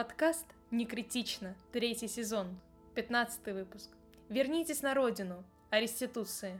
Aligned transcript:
Подкаст 0.00 0.46
«Не 0.70 0.86
критично», 0.86 1.54
третий 1.72 2.08
сезон, 2.08 2.58
пятнадцатый 2.94 3.52
выпуск. 3.52 3.90
Вернитесь 4.30 4.80
на 4.80 4.94
родину, 4.94 5.44
о 5.68 5.78
реституции. 5.78 6.58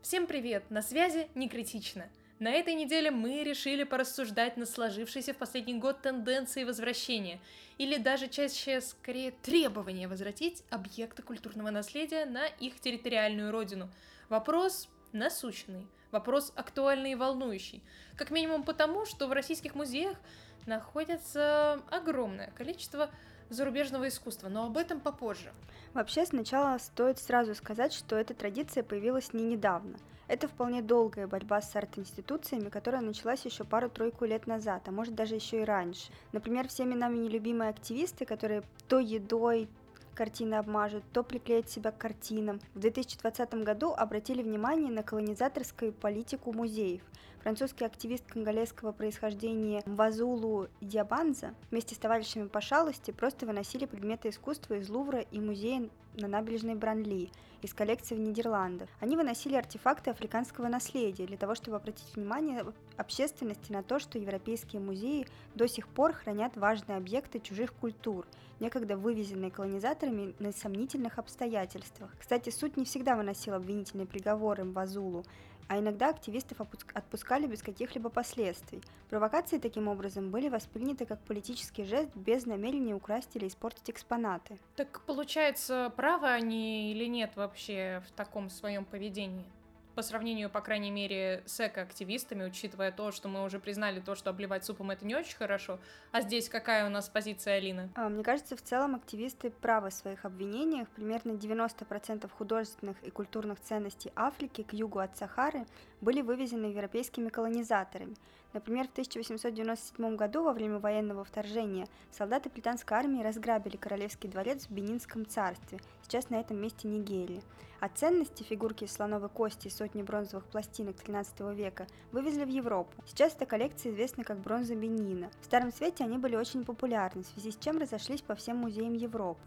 Всем 0.00 0.26
привет, 0.26 0.70
на 0.70 0.80
связи 0.80 1.28
«Не 1.34 1.50
критично». 1.50 2.08
На 2.38 2.50
этой 2.52 2.72
неделе 2.72 3.10
мы 3.10 3.44
решили 3.44 3.84
порассуждать 3.84 4.56
на 4.56 4.64
сложившейся 4.64 5.34
в 5.34 5.36
последний 5.36 5.74
год 5.74 6.00
тенденции 6.00 6.64
возвращения, 6.64 7.38
или 7.76 7.98
даже 7.98 8.28
чаще, 8.28 8.80
скорее, 8.80 9.32
требования 9.32 10.08
возвратить 10.08 10.64
объекты 10.70 11.20
культурного 11.20 11.68
наследия 11.68 12.24
на 12.24 12.46
их 12.46 12.80
территориальную 12.80 13.52
родину. 13.52 13.90
Вопрос 14.30 14.88
насущный, 15.14 15.86
вопрос 16.10 16.52
актуальный 16.56 17.12
и 17.12 17.14
волнующий. 17.14 17.82
Как 18.16 18.30
минимум 18.30 18.64
потому, 18.64 19.06
что 19.06 19.26
в 19.26 19.32
российских 19.32 19.74
музеях 19.74 20.18
находится 20.66 21.80
огромное 21.90 22.50
количество 22.56 23.10
зарубежного 23.50 24.08
искусства, 24.08 24.48
но 24.48 24.66
об 24.66 24.76
этом 24.76 25.00
попозже. 25.00 25.52
Вообще, 25.92 26.26
сначала 26.26 26.78
стоит 26.78 27.18
сразу 27.18 27.54
сказать, 27.54 27.92
что 27.92 28.16
эта 28.16 28.34
традиция 28.34 28.82
появилась 28.82 29.32
не 29.32 29.44
недавно. 29.44 29.96
Это 30.26 30.48
вполне 30.48 30.80
долгая 30.80 31.26
борьба 31.26 31.60
с 31.60 31.76
арт-институциями, 31.76 32.70
которая 32.70 33.02
началась 33.02 33.44
еще 33.44 33.64
пару-тройку 33.64 34.24
лет 34.24 34.46
назад, 34.46 34.82
а 34.88 34.90
может 34.90 35.14
даже 35.14 35.34
еще 35.34 35.60
и 35.60 35.64
раньше. 35.64 36.10
Например, 36.32 36.66
всеми 36.66 36.94
нами 36.94 37.18
нелюбимые 37.18 37.68
активисты, 37.68 38.24
которые 38.24 38.62
то 38.88 38.98
едой, 38.98 39.68
картины 40.14 40.54
обмажут, 40.54 41.04
то 41.12 41.22
приклеят 41.22 41.68
себя 41.68 41.90
к 41.90 41.98
картинам. 41.98 42.60
В 42.74 42.80
2020 42.80 43.54
году 43.64 43.92
обратили 43.92 44.42
внимание 44.42 44.90
на 44.90 45.02
колонизаторскую 45.02 45.92
политику 45.92 46.52
музеев. 46.52 47.02
Французский 47.44 47.84
активист 47.84 48.24
конголезского 48.26 48.92
происхождения 48.92 49.82
Мвазулу 49.84 50.68
Диабанза 50.80 51.52
вместе 51.70 51.94
с 51.94 51.98
товарищами 51.98 52.48
по 52.48 52.62
шалости 52.62 53.10
просто 53.10 53.44
выносили 53.44 53.84
предметы 53.84 54.30
искусства 54.30 54.76
из 54.76 54.88
Лувра 54.88 55.20
и 55.20 55.38
музея 55.40 55.90
на 56.16 56.26
набережной 56.26 56.74
Бранли 56.74 57.30
из 57.60 57.74
коллекции 57.74 58.14
в 58.14 58.18
Нидерландах. 58.18 58.88
Они 58.98 59.14
выносили 59.14 59.56
артефакты 59.56 60.10
африканского 60.10 60.68
наследия 60.68 61.26
для 61.26 61.36
того, 61.36 61.54
чтобы 61.54 61.76
обратить 61.76 62.16
внимание 62.16 62.64
общественности 62.96 63.72
на 63.72 63.82
то, 63.82 63.98
что 63.98 64.18
европейские 64.18 64.80
музеи 64.80 65.26
до 65.54 65.68
сих 65.68 65.88
пор 65.88 66.14
хранят 66.14 66.56
важные 66.56 66.96
объекты 66.96 67.40
чужих 67.40 67.74
культур, 67.74 68.26
некогда 68.58 68.96
вывезенные 68.96 69.50
колонизаторами 69.50 70.34
на 70.38 70.52
сомнительных 70.52 71.18
обстоятельствах. 71.18 72.10
Кстати, 72.18 72.48
суд 72.48 72.78
не 72.78 72.86
всегда 72.86 73.16
выносил 73.16 73.52
обвинительные 73.52 74.06
приговоры 74.06 74.64
Мвазулу, 74.64 75.24
а 75.68 75.78
иногда 75.78 76.10
активистов 76.10 76.58
отпускали 76.94 77.46
без 77.46 77.62
каких-либо 77.62 78.10
последствий. 78.10 78.82
Провокации 79.10 79.58
таким 79.58 79.88
образом 79.88 80.30
были 80.30 80.48
восприняты 80.48 81.06
как 81.06 81.20
политический 81.20 81.84
жест 81.84 82.10
без 82.14 82.46
намерения 82.46 82.94
украсть 82.94 83.34
или 83.34 83.48
испортить 83.48 83.90
экспонаты. 83.90 84.58
Так 84.76 85.00
получается, 85.02 85.92
правы 85.96 86.28
они 86.28 86.92
или 86.92 87.06
нет 87.06 87.32
вообще 87.36 88.02
в 88.08 88.12
таком 88.12 88.50
своем 88.50 88.84
поведении? 88.84 89.46
По 89.94 90.02
сравнению, 90.02 90.50
по 90.50 90.60
крайней 90.60 90.90
мере, 90.90 91.42
с 91.46 91.60
эко-активистами, 91.60 92.44
учитывая 92.44 92.92
то, 92.92 93.12
что 93.12 93.28
мы 93.28 93.44
уже 93.44 93.58
признали 93.58 94.00
то, 94.00 94.14
что 94.14 94.30
обливать 94.30 94.64
супом 94.64 94.90
это 94.90 95.06
не 95.06 95.14
очень 95.14 95.36
хорошо. 95.36 95.78
А 96.12 96.20
здесь 96.20 96.48
какая 96.48 96.86
у 96.86 96.90
нас 96.90 97.08
позиция 97.08 97.56
Алины? 97.56 97.90
А, 97.94 98.08
мне 98.08 98.22
кажется, 98.22 98.56
в 98.56 98.62
целом 98.62 98.94
активисты 98.94 99.50
правы 99.50 99.90
в 99.90 99.94
своих 99.94 100.24
обвинениях. 100.24 100.88
Примерно 100.90 101.32
90% 101.32 102.28
художественных 102.30 103.02
и 103.02 103.10
культурных 103.10 103.60
ценностей 103.60 104.12
Африки 104.16 104.62
к 104.62 104.72
югу 104.72 104.98
от 104.98 105.16
Сахары 105.16 105.66
были 106.00 106.20
вывезены 106.20 106.66
европейскими 106.66 107.28
колонизаторами. 107.28 108.16
Например, 108.54 108.86
в 108.86 108.92
1897 108.92 110.14
году 110.14 110.44
во 110.44 110.52
время 110.52 110.78
военного 110.78 111.24
вторжения 111.24 111.88
солдаты 112.12 112.48
британской 112.48 112.96
армии 112.96 113.22
разграбили 113.22 113.76
королевский 113.76 114.28
дворец 114.28 114.66
в 114.66 114.70
Бенинском 114.70 115.26
царстве, 115.26 115.80
сейчас 116.02 116.30
на 116.30 116.36
этом 116.36 116.58
месте 116.58 116.86
Нигерии. 116.86 117.42
А 117.80 117.88
ценности 117.88 118.44
фигурки 118.44 118.84
из 118.84 118.92
слоновой 118.92 119.28
кости 119.28 119.66
и 119.66 119.70
сотни 119.84 120.02
бронзовых 120.02 120.46
пластинок 120.46 120.96
13 120.96 121.40
века 121.54 121.86
вывезли 122.10 122.44
в 122.44 122.48
Европу. 122.48 122.90
Сейчас 123.06 123.34
эта 123.34 123.44
коллекция 123.44 123.92
известна 123.92 124.24
как 124.24 124.38
бронза 124.38 124.74
Бенина. 124.74 125.30
В 125.42 125.44
Старом 125.44 125.72
Свете 125.72 126.04
они 126.04 126.16
были 126.16 126.36
очень 126.36 126.64
популярны, 126.64 127.22
в 127.22 127.26
связи 127.26 127.50
с 127.50 127.56
чем 127.56 127.76
разошлись 127.76 128.22
по 128.22 128.34
всем 128.34 128.56
музеям 128.56 128.94
Европы. 128.94 129.40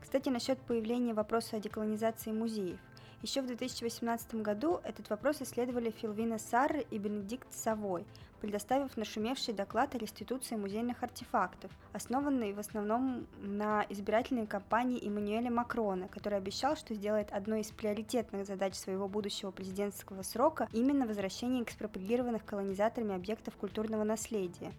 Кстати, 0.00 0.30
насчет 0.30 0.58
появления 0.60 1.12
вопроса 1.12 1.56
о 1.56 1.60
деколонизации 1.60 2.32
музеев. 2.32 2.78
Еще 3.20 3.42
в 3.42 3.46
2018 3.46 4.36
году 4.36 4.80
этот 4.82 5.10
вопрос 5.10 5.42
исследовали 5.42 5.90
Филвина 5.90 6.38
Сарр 6.38 6.78
и 6.90 6.96
Бенедикт 6.96 7.52
Савой, 7.52 8.06
предоставив 8.42 8.96
нашумевший 8.96 9.54
доклад 9.54 9.94
о 9.94 9.98
реституции 9.98 10.56
музейных 10.56 11.04
артефактов, 11.04 11.70
основанный 11.92 12.52
в 12.52 12.58
основном 12.58 13.28
на 13.40 13.86
избирательной 13.88 14.48
кампании 14.48 15.00
Эммануэля 15.06 15.48
Макрона, 15.48 16.08
который 16.08 16.38
обещал, 16.38 16.74
что 16.76 16.92
сделает 16.92 17.30
одной 17.30 17.60
из 17.60 17.70
приоритетных 17.70 18.44
задач 18.44 18.74
своего 18.74 19.06
будущего 19.06 19.52
президентского 19.52 20.22
срока 20.22 20.68
именно 20.72 21.06
возвращение 21.06 21.62
экспроприированных 21.62 22.44
колонизаторами 22.44 23.14
объектов 23.14 23.54
культурного 23.54 24.02
наследия. 24.02 24.72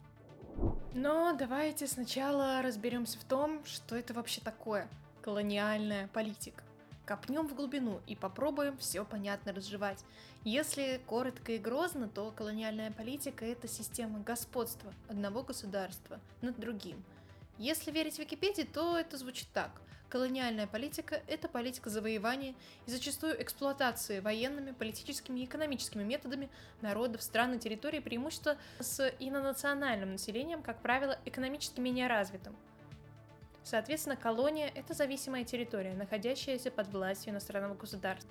Но 0.93 1.33
давайте 1.33 1.87
сначала 1.87 2.61
разберемся 2.61 3.17
в 3.17 3.23
том, 3.23 3.63
что 3.63 3.95
это 3.95 4.13
вообще 4.13 4.41
такое 4.41 4.89
колониальная 5.21 6.09
политика. 6.09 6.63
Копнем 7.05 7.47
в 7.47 7.55
глубину 7.55 7.99
и 8.07 8.15
попробуем 8.15 8.77
все 8.77 9.03
понятно 9.03 9.51
разжевать. 9.51 9.99
Если 10.45 11.01
коротко 11.05 11.51
и 11.51 11.57
грозно, 11.57 12.07
то 12.07 12.31
колониальная 12.31 12.91
политика– 12.91 13.43
это 13.45 13.67
система 13.67 14.19
господства 14.19 14.93
одного 15.09 15.43
государства 15.43 16.21
над 16.41 16.57
другим. 16.57 17.03
Если 17.57 17.91
верить 17.91 18.19
Википедии, 18.19 18.63
то 18.63 18.97
это 18.97 19.17
звучит 19.17 19.47
так. 19.53 19.81
Колониальная 20.07 20.65
политика– 20.67 21.21
это 21.27 21.49
политика 21.49 21.89
завоевания 21.89 22.55
и 22.85 22.91
зачастую 22.91 23.41
эксплуатации 23.41 24.19
военными, 24.21 24.71
политическими 24.71 25.41
и 25.41 25.45
экономическими 25.45 26.03
методами 26.03 26.49
народов, 26.81 27.21
стран 27.21 27.55
и 27.55 27.59
территорий 27.59 27.99
преимущества 27.99 28.55
с 28.79 29.11
инонациональным 29.19 30.13
населением, 30.13 30.61
как 30.61 30.81
правило, 30.81 31.17
экономически 31.25 31.81
менее 31.81 32.07
развитым. 32.07 32.55
Соответственно, 33.63 34.15
колония– 34.15 34.71
это 34.75 34.93
зависимая 34.93 35.43
территория, 35.43 35.93
находящаяся 35.93 36.69
под 36.71 36.87
властью 36.87 37.31
иностранного 37.31 37.75
государства. 37.75 38.29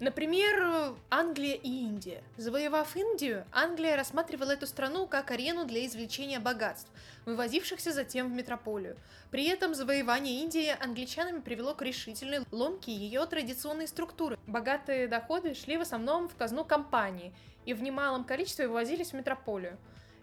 Например, 0.00 0.94
Англия 1.10 1.54
и 1.54 1.68
Индия. 1.68 2.22
Завоевав 2.36 2.94
Индию, 2.94 3.44
Англия 3.50 3.96
рассматривала 3.96 4.52
эту 4.52 4.68
страну 4.68 5.08
как 5.08 5.32
арену 5.32 5.64
для 5.64 5.84
извлечения 5.84 6.38
богатств, 6.38 6.88
вывозившихся 7.24 7.92
затем 7.92 8.28
в 8.28 8.32
метрополию. 8.32 8.96
При 9.32 9.48
этом 9.48 9.74
завоевание 9.74 10.40
Индии 10.40 10.72
англичанами 10.80 11.40
привело 11.40 11.74
к 11.74 11.82
решительной 11.82 12.44
ломке 12.52 12.92
ее 12.92 13.26
традиционной 13.26 13.88
структуры. 13.88 14.38
Богатые 14.46 15.08
доходы 15.08 15.54
шли 15.54 15.76
в 15.76 15.80
основном 15.80 16.28
в 16.28 16.36
казну 16.36 16.64
компании 16.64 17.34
и 17.64 17.74
в 17.74 17.82
немалом 17.82 18.22
количестве 18.22 18.68
вывозились 18.68 19.10
в 19.10 19.14
метрополию. 19.14 19.78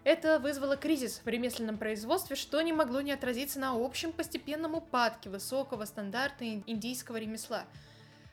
Это 0.06 0.38
вызвало 0.38 0.76
кризис 0.76 1.20
в 1.24 1.26
ремесленном 1.26 1.78
производстве, 1.78 2.36
что 2.36 2.60
не 2.60 2.72
могло 2.72 3.00
не 3.00 3.10
отразиться 3.10 3.58
на 3.58 3.72
общем 3.72 4.12
постепенном 4.12 4.76
упадке 4.76 5.28
высокого 5.28 5.84
стандарта 5.84 6.44
индийского 6.48 7.16
ремесла. 7.16 7.64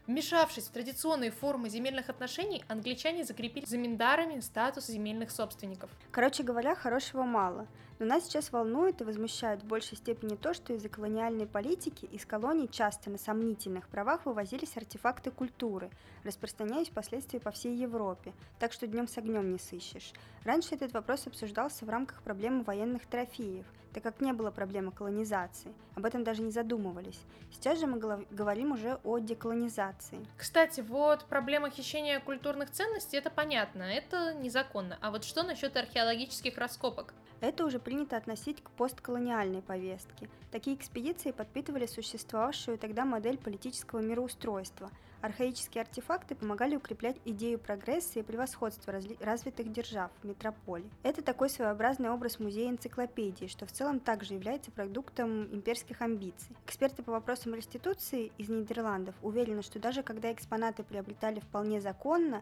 Вмешавшись 0.05 0.65
в 0.65 0.71
традиционные 0.71 1.31
формы 1.31 1.69
земельных 1.69 2.09
отношений, 2.09 2.61
англичане 2.67 3.23
закрепили 3.23 3.65
за 3.65 3.77
миндарами 3.77 4.41
статус 4.41 4.87
земельных 4.87 5.31
собственников. 5.31 5.89
Короче 6.11 6.43
говоря, 6.43 6.75
хорошего 6.75 7.23
мало. 7.23 7.67
Но 7.99 8.07
нас 8.07 8.25
сейчас 8.25 8.51
волнует 8.51 8.99
и 8.99 9.05
возмущает 9.05 9.63
в 9.63 9.65
большей 9.65 9.95
степени 9.95 10.35
то, 10.35 10.53
что 10.53 10.73
из-за 10.73 10.89
колониальной 10.89 11.47
политики 11.47 12.03
из 12.05 12.25
колоний 12.25 12.67
часто 12.69 13.09
на 13.09 13.17
сомнительных 13.17 13.87
правах 13.87 14.25
вывозились 14.25 14.75
артефакты 14.75 15.31
культуры, 15.31 15.89
распространяясь 16.25 16.89
впоследствии 16.89 17.39
по 17.39 17.51
всей 17.51 17.73
Европе, 17.73 18.33
так 18.59 18.73
что 18.73 18.87
днем 18.87 19.07
с 19.07 19.17
огнем 19.17 19.53
не 19.53 19.59
сыщешь. 19.59 20.11
Раньше 20.43 20.75
этот 20.75 20.91
вопрос 20.91 21.27
обсуждался 21.27 21.85
в 21.85 21.89
рамках 21.89 22.23
проблемы 22.23 22.63
военных 22.63 23.05
трофеев, 23.05 23.65
так 23.93 24.03
как 24.03 24.21
не 24.21 24.33
было 24.33 24.51
проблемы 24.51 24.91
колонизации. 24.91 25.73
Об 25.95 26.05
этом 26.05 26.23
даже 26.23 26.41
не 26.41 26.51
задумывались. 26.51 27.21
Сейчас 27.51 27.79
же 27.79 27.87
мы 27.87 27.99
говорим 27.99 28.71
уже 28.71 28.99
о 29.03 29.19
деколонизации. 29.19 30.25
Кстати, 30.37 30.81
вот 30.81 31.25
проблема 31.25 31.69
хищения 31.69 32.19
культурных 32.19 32.71
ценностей, 32.71 33.17
это 33.17 33.29
понятно, 33.29 33.83
это 33.83 34.33
незаконно. 34.33 34.97
А 35.01 35.11
вот 35.11 35.23
что 35.23 35.43
насчет 35.43 35.77
археологических 35.77 36.57
раскопок? 36.57 37.13
Это 37.41 37.65
уже 37.65 37.77
принято 37.77 38.15
относить 38.15 38.63
к 38.63 38.69
постколониальной 38.71 39.61
повестке. 39.61 40.29
Такие 40.49 40.77
экспедиции 40.77 41.31
подпитывали 41.31 41.85
существовавшую 41.85 42.77
тогда 42.77 43.03
модель 43.03 43.37
политического 43.37 43.99
мироустройства. 43.99 44.89
Архаические 45.23 45.83
артефакты 45.83 46.35
помогали 46.35 46.75
укреплять 46.75 47.15
идею 47.23 47.57
прогресса 47.57 48.19
и 48.19 48.23
превосходства 48.23 48.93
развитых 49.21 49.71
держав 49.71 50.11
в 50.21 50.27
метрополии. 50.27 50.91
Это 51.01 51.21
такой 51.21 51.49
своеобразный 51.49 52.09
образ 52.09 52.41
музея-энциклопедии, 52.41 53.45
что 53.45 53.65
в 53.65 53.71
целом 53.71 54.01
также 54.01 54.33
является 54.33 54.69
продуктом 54.69 55.45
имперских 55.45 56.01
амбиций. 56.01 56.53
Эксперты 56.65 57.03
по 57.03 57.13
вопросам 57.13 57.55
реституции 57.55 58.33
из 58.37 58.49
Нидерландов 58.49 59.15
уверены, 59.21 59.61
что 59.61 59.79
даже 59.79 60.03
когда 60.03 60.29
экспонаты 60.29 60.83
приобретали 60.83 61.39
вполне 61.39 61.79
законно, 61.79 62.41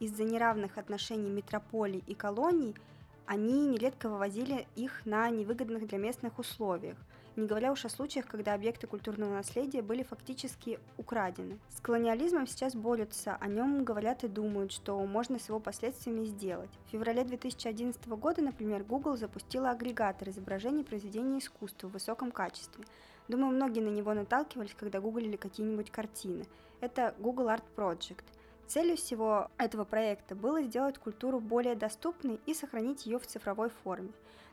из-за 0.00 0.24
неравных 0.24 0.78
отношений 0.78 1.28
метрополий 1.28 2.02
и 2.06 2.14
колоний– 2.14 2.74
они 3.26 3.66
нередко 3.66 4.08
вывозили 4.08 4.66
их 4.76 5.06
на 5.06 5.30
невыгодных 5.30 5.86
для 5.86 5.98
местных 5.98 6.38
условиях, 6.38 6.96
не 7.36 7.46
говоря 7.46 7.72
уж 7.72 7.84
о 7.84 7.88
случаях, 7.88 8.26
когда 8.26 8.54
объекты 8.54 8.86
культурного 8.86 9.34
наследия 9.34 9.82
были 9.82 10.02
фактически 10.02 10.78
украдены. 10.96 11.58
С 11.68 11.80
колониализмом 11.80 12.46
сейчас 12.46 12.74
борются, 12.74 13.36
о 13.40 13.48
нем 13.48 13.84
говорят 13.84 14.24
и 14.24 14.28
думают, 14.28 14.72
что 14.72 14.98
можно 15.04 15.38
с 15.38 15.48
его 15.48 15.60
последствиями 15.60 16.24
сделать. 16.24 16.70
В 16.86 16.90
феврале 16.90 17.24
2011 17.24 18.06
года, 18.08 18.42
например, 18.42 18.84
Google 18.84 19.16
запустила 19.16 19.70
агрегатор 19.70 20.28
изображений 20.28 20.84
произведений 20.84 21.38
искусства 21.38 21.88
в 21.88 21.92
высоком 21.92 22.30
качестве. 22.30 22.84
Думаю, 23.28 23.54
многие 23.54 23.80
на 23.80 23.90
него 23.90 24.12
наталкивались, 24.14 24.74
когда 24.76 25.00
гуглили 25.00 25.36
какие-нибудь 25.36 25.90
картины. 25.90 26.44
Это 26.80 27.14
Google 27.18 27.48
Art 27.48 27.64
Project– 27.76 28.24
Целью 28.72 28.96
всего 28.96 29.50
этого 29.58 29.84
проекта 29.84 30.34
было 30.34 30.62
сделать 30.62 30.96
культуру 30.96 31.40
более 31.40 31.74
доступной 31.74 32.40
и 32.46 32.54
сохранить 32.54 33.04
ее 33.04 33.18
в 33.18 33.26
цифровой 33.26 33.68
форме. 33.68 34.08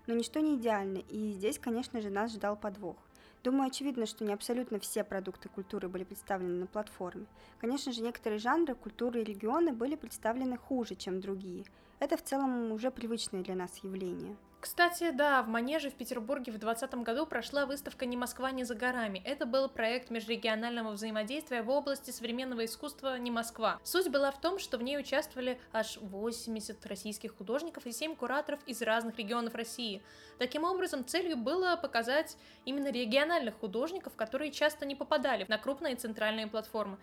Но 0.09 0.15
ничто 0.15 0.39
не 0.39 0.55
идеально, 0.55 1.03
и 1.07 1.33
здесь, 1.33 1.59
конечно 1.59 2.01
же, 2.01 2.09
нас 2.09 2.33
ждал 2.33 2.55
подвох. 2.55 2.95
Думаю, 3.43 3.67
очевидно, 3.67 4.07
что 4.07 4.25
не 4.25 4.33
абсолютно 4.33 4.79
все 4.79 5.03
продукты 5.03 5.49
культуры 5.49 5.87
были 5.87 6.03
представлены 6.03 6.61
на 6.61 6.65
платформе. 6.65 7.27
Конечно 7.59 7.91
же, 7.91 8.01
некоторые 8.01 8.39
жанры, 8.39 8.73
культуры 8.73 9.21
и 9.21 9.23
регионы 9.23 9.71
были 9.71 9.93
представлены 9.93 10.57
хуже, 10.57 10.95
чем 10.95 11.21
другие. 11.21 11.63
Это 11.99 12.15
в 12.15 12.23
целом 12.23 12.71
уже 12.71 12.91
привычное 12.91 13.43
для 13.43 13.55
нас 13.55 13.77
явление. 13.83 14.37
Кстати, 14.61 15.11
да, 15.11 15.41
в 15.41 15.47
Манеже 15.47 15.89
в 15.89 15.93
Петербурге 15.93 16.51
в 16.51 16.57
2020 16.57 16.95
году 17.05 17.25
прошла 17.25 17.65
выставка 17.65 18.05
«Не 18.05 18.17
Москва, 18.17 18.51
не 18.51 18.65
за 18.65 18.75
горами». 18.75 19.21
Это 19.23 19.45
был 19.45 19.69
проект 19.69 20.09
межрегионального 20.09 20.91
взаимодействия 20.91 21.61
в 21.61 21.69
области 21.69 22.11
современного 22.11 22.65
искусства 22.65 23.17
«Не 23.17 23.31
Москва». 23.31 23.79
Суть 23.83 24.09
была 24.09 24.31
в 24.31 24.41
том, 24.41 24.59
что 24.59 24.77
в 24.77 24.83
ней 24.83 24.99
участвовали 24.99 25.59
аж 25.71 25.97
80 26.01 26.85
российских 26.87 27.37
художников 27.37 27.85
и 27.85 27.93
7 27.93 28.15
кураторов 28.15 28.59
из 28.65 28.81
разных 28.81 29.17
регионов 29.17 29.55
России. 29.55 30.01
Таким 30.39 30.65
образом, 30.65 31.05
целью 31.05 31.37
было 31.37 31.77
показать 31.77 32.35
именно 32.65 32.91
региональных 32.91 33.55
художников, 33.55 34.15
которые 34.15 34.51
часто 34.51 34.85
не 34.85 34.95
попадали 34.95 35.45
на 35.47 35.57
крупные 35.57 35.95
центральные 35.95 36.47
платформы. 36.47 36.97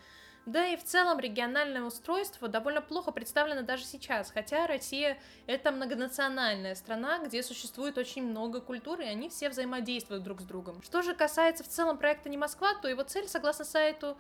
Да 0.46 0.64
и 0.64 0.76
в 0.76 0.84
целом 0.84 1.18
региональное 1.18 1.82
устройство 1.82 2.46
довольно 2.46 2.80
плохо 2.80 3.10
представлено 3.10 3.62
даже 3.62 3.84
сейчас, 3.84 4.30
хотя 4.30 4.68
Россия 4.68 5.18
это 5.48 5.72
многонациональная 5.72 6.76
страна, 6.76 7.18
где 7.18 7.42
существует 7.42 7.98
очень 7.98 8.22
много 8.22 8.60
культур, 8.60 9.00
и 9.00 9.04
они 9.04 9.28
все 9.28 9.48
взаимодействуют 9.48 10.22
друг 10.22 10.40
с 10.40 10.44
другом. 10.44 10.80
Что 10.82 11.02
же 11.02 11.14
касается 11.16 11.64
в 11.64 11.68
целом 11.68 11.98
проекта 11.98 12.28
«Не 12.28 12.36
Москва», 12.36 12.74
то 12.74 12.86
его 12.86 13.02
цель, 13.02 13.26
согласно 13.26 13.64
сайту, 13.64 14.16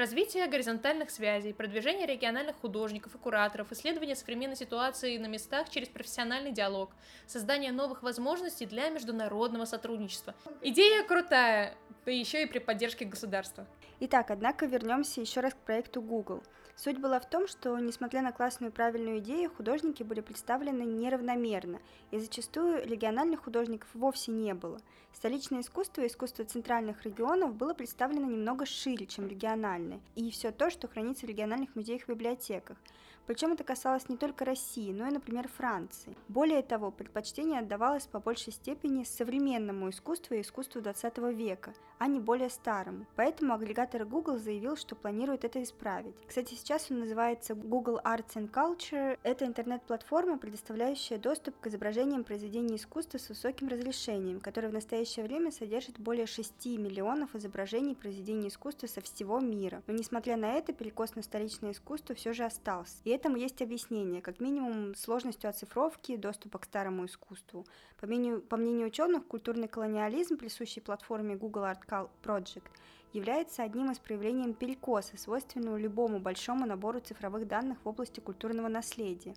Развитие 0.00 0.46
горизонтальных 0.46 1.10
связей, 1.10 1.52
продвижение 1.52 2.06
региональных 2.06 2.56
художников 2.56 3.14
и 3.14 3.18
кураторов, 3.18 3.70
исследование 3.70 4.16
современной 4.16 4.56
ситуации 4.56 5.18
на 5.18 5.26
местах 5.26 5.68
через 5.68 5.88
профессиональный 5.88 6.52
диалог, 6.52 6.92
создание 7.26 7.70
новых 7.70 8.02
возможностей 8.02 8.64
для 8.64 8.88
международного 8.88 9.66
сотрудничества. 9.66 10.34
Идея 10.62 11.04
крутая, 11.04 11.74
да 12.06 12.12
еще 12.12 12.44
и 12.44 12.46
при 12.46 12.60
поддержке 12.60 13.04
государства. 13.04 13.66
Итак, 14.00 14.30
однако 14.30 14.64
вернемся 14.64 15.20
еще 15.20 15.40
раз 15.40 15.52
к 15.52 15.58
проекту 15.58 16.00
Google. 16.00 16.42
Суть 16.82 16.96
была 16.96 17.20
в 17.20 17.28
том, 17.28 17.46
что, 17.46 17.78
несмотря 17.78 18.22
на 18.22 18.32
классную 18.32 18.70
и 18.72 18.74
правильную 18.74 19.18
идею, 19.18 19.50
художники 19.54 20.02
были 20.02 20.22
представлены 20.22 20.84
неравномерно, 20.84 21.78
и 22.10 22.18
зачастую 22.18 22.88
региональных 22.88 23.44
художников 23.44 23.90
вовсе 23.92 24.32
не 24.32 24.54
было. 24.54 24.80
Столичное 25.12 25.60
искусство 25.60 26.00
и 26.00 26.06
искусство 26.06 26.42
центральных 26.46 27.04
регионов 27.04 27.54
было 27.54 27.74
представлено 27.74 28.24
немного 28.24 28.64
шире, 28.64 29.04
чем 29.04 29.28
региональное, 29.28 30.00
и 30.14 30.30
все 30.30 30.52
то, 30.52 30.70
что 30.70 30.88
хранится 30.88 31.26
в 31.26 31.28
региональных 31.28 31.76
музеях 31.76 32.08
и 32.08 32.12
библиотеках– 32.12 32.78
причем 33.30 33.52
это 33.52 33.62
касалось 33.62 34.08
не 34.08 34.16
только 34.16 34.44
России, 34.44 34.92
но 34.92 35.06
и, 35.06 35.12
например, 35.12 35.46
Франции. 35.46 36.16
Более 36.26 36.62
того, 36.62 36.90
предпочтение 36.90 37.60
отдавалось 37.60 38.08
по 38.08 38.18
большей 38.18 38.52
степени 38.52 39.04
современному 39.04 39.88
искусству 39.90 40.34
и 40.34 40.40
искусству 40.40 40.80
20 40.80 41.18
века, 41.32 41.72
а 42.00 42.08
не 42.08 42.18
более 42.18 42.50
старому. 42.50 43.06
Поэтому 43.14 43.54
агрегатор 43.54 44.04
Google 44.04 44.38
заявил, 44.38 44.76
что 44.76 44.96
планирует 44.96 45.44
это 45.44 45.62
исправить. 45.62 46.16
Кстати, 46.26 46.54
сейчас 46.54 46.90
он 46.90 46.98
называется 46.98 47.54
Google 47.54 48.00
Arts 48.02 48.34
and 48.34 48.50
Culture. 48.50 49.16
Это 49.22 49.46
интернет-платформа, 49.46 50.36
предоставляющая 50.36 51.18
доступ 51.18 51.54
к 51.60 51.68
изображениям 51.68 52.24
произведений 52.24 52.74
искусства 52.74 53.18
с 53.18 53.28
высоким 53.28 53.68
разрешением, 53.68 54.40
которая 54.40 54.72
в 54.72 54.74
настоящее 54.74 55.24
время 55.24 55.52
содержит 55.52 56.00
более 56.00 56.26
6 56.26 56.66
миллионов 56.66 57.36
изображений 57.36 57.94
произведений 57.94 58.48
искусства 58.48 58.88
со 58.88 59.00
всего 59.00 59.38
мира. 59.38 59.84
Но 59.86 59.94
несмотря 59.94 60.36
на 60.36 60.54
это, 60.54 60.72
перекос 60.72 61.14
на 61.14 61.22
столичное 61.22 61.70
искусство 61.70 62.16
все 62.16 62.32
же 62.32 62.42
остался. 62.42 62.96
И 63.04 63.19
этому 63.20 63.36
есть 63.36 63.60
объяснение, 63.60 64.22
как 64.22 64.40
минимум 64.40 64.94
сложностью 64.94 65.50
оцифровки, 65.50 66.16
доступа 66.16 66.58
к 66.58 66.64
старому 66.64 67.04
искусству. 67.04 67.66
По 68.00 68.06
мнению, 68.06 68.40
по 68.40 68.56
мнению 68.56 68.86
ученых, 68.86 69.26
культурный 69.26 69.68
колониализм, 69.68 70.38
присущий 70.38 70.80
платформе 70.80 71.36
Google 71.36 71.64
Art 71.64 72.08
Project, 72.22 72.70
является 73.12 73.62
одним 73.62 73.90
из 73.90 73.98
проявлений 73.98 74.54
перекоса, 74.54 75.18
свойственного 75.18 75.76
любому 75.76 76.18
большому 76.18 76.64
набору 76.64 77.00
цифровых 77.00 77.46
данных 77.46 77.78
в 77.84 77.88
области 77.88 78.20
культурного 78.20 78.68
наследия. 78.68 79.34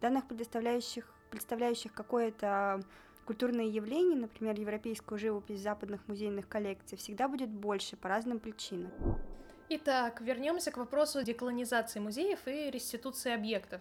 Данных, 0.00 0.26
предоставляющих, 0.26 1.10
представляющих 1.30 1.94
какое-то 1.94 2.82
культурное 3.24 3.66
явление, 3.66 4.16
например, 4.16 4.60
европейскую 4.60 5.18
живопись 5.18 5.60
западных 5.60 6.06
музейных 6.06 6.48
коллекций, 6.48 6.98
всегда 6.98 7.28
будет 7.28 7.48
больше 7.48 7.96
по 7.96 8.08
разным 8.08 8.40
причинам. 8.40 8.90
Итак, 9.74 10.20
вернемся 10.20 10.70
к 10.70 10.76
вопросу 10.76 11.22
деколонизации 11.22 11.98
музеев 11.98 12.46
и 12.46 12.70
реституции 12.70 13.32
объектов. 13.32 13.80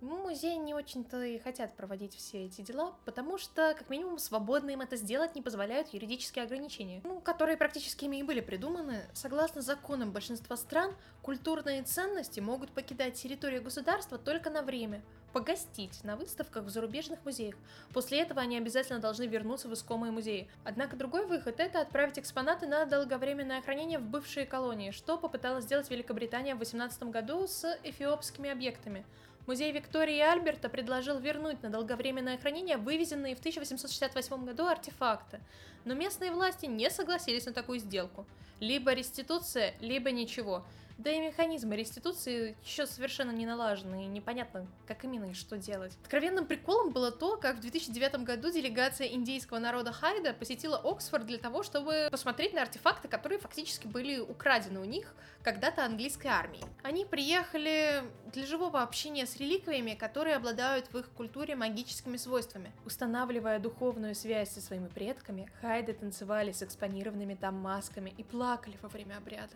Музеи 0.00 0.56
не 0.56 0.74
очень-то 0.74 1.22
и 1.22 1.38
хотят 1.38 1.76
проводить 1.76 2.16
все 2.16 2.46
эти 2.46 2.60
дела, 2.62 2.96
потому 3.04 3.38
что, 3.38 3.72
как 3.78 3.88
минимум, 3.88 4.18
свободно 4.18 4.70
им 4.70 4.80
это 4.80 4.96
сделать 4.96 5.36
не 5.36 5.40
позволяют 5.40 5.94
юридические 5.94 6.44
ограничения, 6.44 7.02
ну, 7.04 7.20
которые 7.20 7.56
практически 7.56 8.06
ими 8.06 8.16
и 8.16 8.22
были 8.24 8.40
придуманы. 8.40 9.04
Согласно 9.12 9.62
законам 9.62 10.10
большинства 10.10 10.56
стран, 10.56 10.92
культурные 11.22 11.84
ценности 11.84 12.40
могут 12.40 12.72
покидать 12.72 13.14
территорию 13.14 13.62
государства 13.62 14.18
только 14.18 14.50
на 14.50 14.62
время, 14.62 15.04
погостить 15.32 16.04
на 16.04 16.16
выставках 16.16 16.64
в 16.64 16.68
зарубежных 16.68 17.24
музеях. 17.24 17.54
После 17.92 18.20
этого 18.20 18.40
они 18.40 18.56
обязательно 18.56 18.98
должны 18.98 19.24
вернуться 19.26 19.68
в 19.68 19.74
искомые 19.74 20.12
музеи. 20.12 20.48
Однако 20.64 20.96
другой 20.96 21.26
выход– 21.26 21.56
это 21.58 21.80
отправить 21.80 22.18
экспонаты 22.18 22.66
на 22.66 22.84
долговременное 22.84 23.62
хранение 23.62 23.98
в 23.98 24.02
бывшие 24.02 24.46
колонии, 24.46 24.90
что 24.90 25.16
попыталась 25.16 25.64
сделать 25.64 25.90
Великобритания 25.90 26.54
в 26.54 26.58
2018 26.58 27.02
году 27.04 27.46
с 27.46 27.78
эфиопскими 27.82 28.50
объектами. 28.50 29.04
Музей 29.46 29.72
Виктории 29.72 30.18
и 30.18 30.20
Альберта 30.20 30.68
предложил 30.68 31.18
вернуть 31.18 31.62
на 31.62 31.70
долговременное 31.70 32.38
хранение 32.38 32.76
вывезенные 32.76 33.34
в 33.34 33.40
1868 33.40 34.44
году 34.44 34.66
артефакты, 34.66 35.40
но 35.84 35.94
местные 35.94 36.30
власти 36.30 36.66
не 36.66 36.88
согласились 36.90 37.46
на 37.46 37.52
такую 37.52 37.80
сделку. 37.80 38.24
Либо 38.60 38.92
реституция, 38.92 39.74
либо 39.80 40.12
ничего– 40.12 40.64
да 40.98 41.10
и 41.10 41.20
механизмы 41.20 41.76
реституции 41.76 42.56
еще 42.64 42.86
совершенно 42.86 43.30
не 43.30 43.46
налажены, 43.46 44.04
и 44.04 44.08
непонятно, 44.08 44.66
как 44.86 45.04
именно 45.04 45.30
и 45.30 45.34
что 45.34 45.56
делать. 45.56 45.96
Откровенным 46.02 46.46
приколом 46.46 46.92
было 46.92 47.10
то, 47.10 47.36
как 47.36 47.56
в 47.56 47.60
2009 47.60 48.24
году 48.24 48.50
делегация 48.50 49.08
индейского 49.08 49.58
народа 49.58 49.92
Хайда 49.92 50.32
посетила 50.32 50.76
Оксфорд 50.76 51.26
для 51.26 51.38
того, 51.38 51.62
чтобы 51.62 52.08
посмотреть 52.10 52.54
на 52.54 52.62
артефакты, 52.62 53.08
которые 53.08 53.38
фактически 53.38 53.86
были 53.86 54.18
украдены 54.18 54.80
у 54.80 54.84
них 54.84 55.14
когда-то 55.42 55.84
английской 55.84 56.28
армией. 56.28 56.64
Они 56.82 57.04
приехали 57.04 58.04
для 58.32 58.46
живого 58.46 58.82
общения 58.82 59.26
с 59.26 59.36
реликвиями, 59.36 59.94
которые 59.94 60.36
обладают 60.36 60.92
в 60.92 60.98
их 60.98 61.08
культуре 61.10 61.56
магическими 61.56 62.16
свойствами. 62.16 62.72
Устанавливая 62.84 63.58
духовную 63.58 64.14
связь 64.14 64.50
со 64.50 64.60
своими 64.60 64.88
предками, 64.88 65.50
Хайды 65.60 65.92
танцевали 65.92 66.52
с 66.52 66.62
экспонированными 66.62 67.34
там 67.34 67.56
масками 67.56 68.14
и 68.16 68.22
плакали 68.22 68.76
во 68.82 68.88
время 68.88 69.16
обряда. 69.16 69.54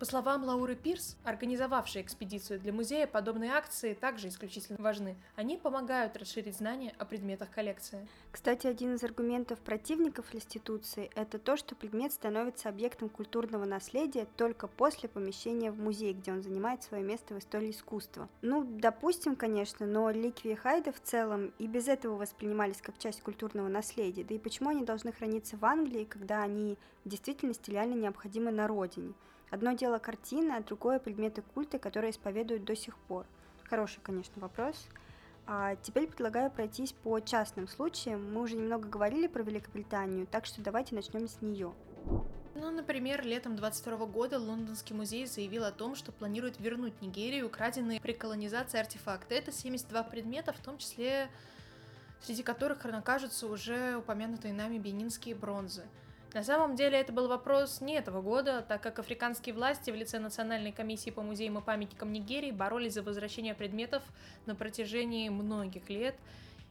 По 0.00 0.06
словам 0.06 0.44
Лауры 0.44 0.76
Пирс, 0.76 1.18
организовавшей 1.24 2.00
экспедицию 2.00 2.58
для 2.58 2.72
музея, 2.72 3.06
подобные 3.06 3.52
акции 3.52 3.92
также 3.92 4.28
исключительно 4.28 4.78
важны. 4.80 5.14
Они 5.36 5.58
помогают 5.58 6.16
расширить 6.16 6.56
знания 6.56 6.94
о 6.96 7.04
предметах 7.04 7.50
коллекции. 7.50 8.08
Кстати, 8.32 8.66
один 8.66 8.94
из 8.94 9.04
аргументов 9.04 9.58
противников 9.58 10.32
реституции– 10.32 11.10
это 11.14 11.38
то, 11.38 11.58
что 11.58 11.74
предмет 11.74 12.14
становится 12.14 12.70
объектом 12.70 13.10
культурного 13.10 13.66
наследия 13.66 14.26
только 14.38 14.68
после 14.68 15.06
помещения 15.06 15.70
в 15.70 15.78
музей, 15.78 16.14
где 16.14 16.32
он 16.32 16.42
занимает 16.42 16.82
свое 16.82 17.04
место 17.04 17.34
в 17.34 17.38
истории 17.38 17.70
искусства. 17.70 18.26
Ну, 18.40 18.64
допустим, 18.64 19.36
конечно, 19.36 19.84
но 19.84 20.08
реликвии 20.08 20.54
Хайда 20.54 20.92
в 20.92 21.00
целом 21.02 21.52
и 21.58 21.66
без 21.66 21.88
этого 21.88 22.16
воспринимались 22.16 22.80
как 22.80 22.96
часть 22.96 23.20
культурного 23.20 23.68
наследия. 23.68 24.24
Да 24.24 24.34
и 24.34 24.38
почему 24.38 24.70
они 24.70 24.82
должны 24.82 25.12
храниться 25.12 25.58
в 25.58 25.64
Англии, 25.66 26.04
когда 26.04 26.42
они 26.42 26.78
в 27.04 27.08
действительности 27.08 27.70
реально 27.70 27.94
необходимы 27.94 28.50
на 28.50 28.66
родине? 28.66 29.14
Одно 29.50 29.72
дело 29.72 29.98
картины, 29.98 30.52
а 30.52 30.62
другое 30.62 30.98
предметы 30.98 31.42
культа, 31.42 31.78
которые 31.78 32.12
исповедуют 32.12 32.64
до 32.64 32.76
сих 32.76 32.96
пор. 32.96 33.26
Хороший, 33.68 34.00
конечно, 34.02 34.40
вопрос. 34.40 34.88
А 35.46 35.76
теперь 35.76 36.06
предлагаю 36.06 36.50
пройтись 36.50 36.92
по 36.92 37.18
частным 37.20 37.66
случаям. 37.66 38.32
Мы 38.32 38.42
уже 38.42 38.56
немного 38.56 38.88
говорили 38.88 39.26
про 39.26 39.42
Великобританию, 39.42 40.26
так 40.26 40.46
что 40.46 40.62
давайте 40.62 40.94
начнем 40.94 41.26
с 41.26 41.40
нее. 41.40 41.72
Ну, 42.54 42.70
например, 42.70 43.24
летом 43.24 43.56
22 43.56 44.06
года 44.06 44.38
Лондонский 44.38 44.94
музей 44.94 45.26
заявил 45.26 45.64
о 45.64 45.72
том, 45.72 45.94
что 45.94 46.12
планирует 46.12 46.60
вернуть 46.60 47.00
Нигерию 47.00 47.46
украденные 47.46 48.00
при 48.00 48.12
колонизации 48.12 48.78
артефакты. 48.78 49.34
Это 49.34 49.50
72 49.50 50.02
предмета, 50.04 50.52
в 50.52 50.58
том 50.58 50.78
числе 50.78 51.30
среди 52.22 52.42
которых 52.42 52.84
окажутся 52.84 53.46
уже 53.46 53.96
упомянутые 53.96 54.52
нами 54.52 54.78
бенинские 54.78 55.34
бронзы. 55.34 55.84
На 56.32 56.44
самом 56.44 56.76
деле 56.76 56.98
это 56.98 57.12
был 57.12 57.26
вопрос 57.26 57.80
не 57.80 57.94
этого 57.94 58.22
года, 58.22 58.64
так 58.66 58.80
как 58.80 58.98
африканские 59.00 59.54
власти 59.54 59.90
в 59.90 59.96
лице 59.96 60.20
Национальной 60.20 60.70
комиссии 60.70 61.10
по 61.10 61.22
музеям 61.22 61.58
и 61.58 61.62
памятникам 61.62 62.12
Нигерии 62.12 62.52
боролись 62.52 62.94
за 62.94 63.02
возвращение 63.02 63.54
предметов 63.54 64.02
на 64.46 64.54
протяжении 64.54 65.28
многих 65.28 65.90
лет– 65.90 66.14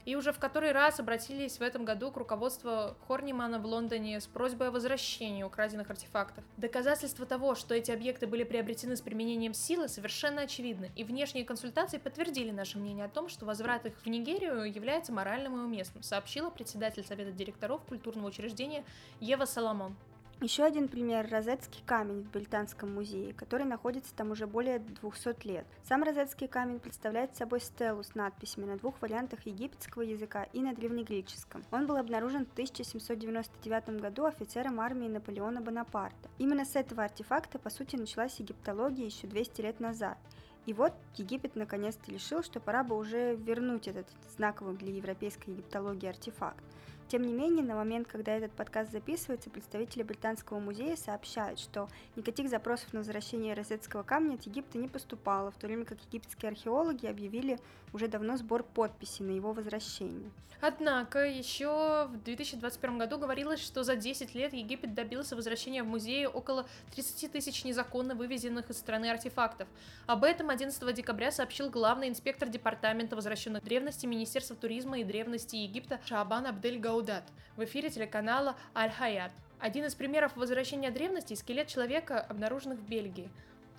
и 0.05 0.15
уже 0.15 0.31
в 0.31 0.39
который 0.39 0.71
раз 0.71 0.99
обратились 0.99 1.57
в 1.57 1.61
этом 1.61 1.85
году 1.85 2.11
к 2.11 2.17
руководству 2.17 2.95
Хорнимана 3.07 3.59
в 3.59 3.65
Лондоне 3.65 4.19
с 4.19 4.27
просьбой 4.27 4.69
о 4.69 4.71
возвращении 4.71 5.43
украденных 5.43 5.89
артефактов. 5.89 6.43
Доказательства 6.57 7.25
того, 7.25 7.55
что 7.55 7.75
эти 7.75 7.91
объекты 7.91 8.27
были 8.27 8.43
приобретены 8.43 8.95
с 8.95 9.01
применением 9.01 9.53
силы, 9.53 9.87
совершенно 9.87 10.43
очевидны, 10.43 10.91
и 10.95 11.03
внешние 11.03 11.45
консультации 11.45 11.97
подтвердили 11.97 12.51
наше 12.51 12.77
мнение 12.77 13.05
о 13.05 13.09
том, 13.09 13.29
что 13.29 13.45
возврат 13.45 13.85
их 13.85 13.93
в 14.03 14.07
Нигерию 14.07 14.63
является 14.63 15.11
моральным 15.11 15.55
и 15.57 15.59
уместным, 15.59 16.03
сообщила 16.03 16.49
председатель 16.49 17.05
Совета 17.05 17.31
директоров 17.31 17.81
культурного 17.83 18.27
учреждения 18.27 18.83
Ева 19.19 19.45
Соломон. 19.45 19.95
Еще 20.41 20.63
один 20.63 20.87
пример– 20.87 21.27
Розетский 21.31 21.83
камень 21.85 22.23
в 22.23 22.31
Британском 22.31 22.93
музее, 22.93 23.33
который 23.33 23.65
находится 23.65 24.15
там 24.15 24.31
уже 24.31 24.47
более 24.47 24.79
200 24.79 25.45
лет. 25.45 25.65
Сам 25.83 26.01
Розетский 26.01 26.47
камень 26.47 26.79
представляет 26.79 27.35
собой 27.35 27.59
стелу 27.59 28.03
с 28.03 28.15
надписями 28.15 28.63
на 28.63 28.77
двух 28.77 29.01
вариантах 29.01 29.45
египетского 29.45 30.03
языка 30.03 30.43
и 30.53 30.61
на 30.61 30.73
древнегреческом. 30.73 31.65
Он 31.71 31.87
был 31.87 31.97
обнаружен 31.97 32.45
в 32.45 32.53
1799 32.53 33.99
году 33.99 34.23
офицером 34.23 34.79
армии 34.79 35.09
Наполеона 35.09 35.59
Бонапарта. 35.59 36.29
Именно 36.37 36.63
с 36.63 36.77
этого 36.77 37.03
артефакта, 37.03 37.59
по 37.59 37.69
сути, 37.69 37.97
началась 37.97 38.39
египтология 38.39 39.07
еще 39.07 39.27
200 39.27 39.59
лет 39.59 39.81
назад. 39.81 40.17
И 40.65 40.71
вот 40.73 40.93
Египет 41.17 41.57
наконец-то 41.57 42.09
решил, 42.13 42.43
что 42.43 42.61
пора 42.61 42.85
бы 42.85 42.95
уже 42.95 43.35
вернуть 43.35 43.89
этот 43.89 44.07
знаковый 44.37 44.77
для 44.77 44.93
европейской 44.93 45.49
египтологии 45.49 46.07
артефакт. 46.07 46.63
Тем 47.09 47.23
не 47.23 47.33
менее, 47.33 47.65
на 47.65 47.73
момент, 47.73 48.07
когда 48.07 48.33
этот 48.33 48.51
подкаст 48.51 48.91
записывается, 48.91 49.49
представители 49.49 50.03
Британского 50.03 50.59
музея 50.59 50.95
сообщают, 50.95 51.59
что 51.59 51.89
никаких 52.15 52.49
запросов 52.49 52.93
на 52.93 52.99
возвращение 52.99 53.55
розетского 53.55 54.03
камня 54.03 54.35
от 54.35 54.43
Египта 54.43 54.77
не 54.77 54.87
поступало, 54.87 55.49
в 55.49 55.57
то 55.57 55.65
время 55.65 55.85
как 55.85 55.97
египетские 56.01 56.51
археологи 56.51 57.07
объявили 57.07 57.57
уже 57.93 58.07
давно 58.07 58.37
сбор 58.37 58.61
подписей 58.61 59.25
на 59.25 59.31
его 59.31 59.53
возвращение. 59.53 60.29
Однако 60.61 61.19
еще 61.25 62.07
в 62.11 62.21
2021 62.23 62.97
году 62.97 63.17
говорилось, 63.17 63.61
что 63.61 63.83
за 63.83 63.95
10 63.95 64.35
лет 64.35 64.53
Египет 64.53 64.93
добился 64.93 65.37
возвращения 65.37 65.83
в 65.83 65.87
музее 65.87 66.27
около 66.27 66.67
30 66.93 67.31
тысяч 67.31 67.63
незаконно 67.63 68.13
вывезенных 68.13 68.69
из 68.69 68.77
страны 68.77 69.09
артефактов. 69.09 69.69
Об 70.05 70.25
этом 70.25 70.49
11 70.49 70.93
декабря 70.93 71.31
сообщил 71.31 71.69
главный 71.69 72.09
инспектор 72.09 72.49
Департамента 72.49 73.15
возвращенных 73.15 73.63
древностей 73.63 74.07
Министерства 74.07 74.55
туризма 74.55 74.99
и 74.99 75.05
древности 75.05 75.55
Египта 75.55 76.01
Шабан 76.05 76.45
Абдель 76.45 76.77
Гаудат 76.99 77.23
в 77.55 77.63
эфире 77.63 77.89
телеканала 77.89 78.57
Аль-Хаят. 78.75 79.31
Один 79.57 79.85
из 79.85 79.95
примеров 79.95 80.35
возвращения 80.35 80.91
древности– 80.91 81.33
скелет 81.35 81.67
человека, 81.67 82.19
обнаруженных 82.19 82.77
в 82.77 82.89
Бельгии. 82.89 83.29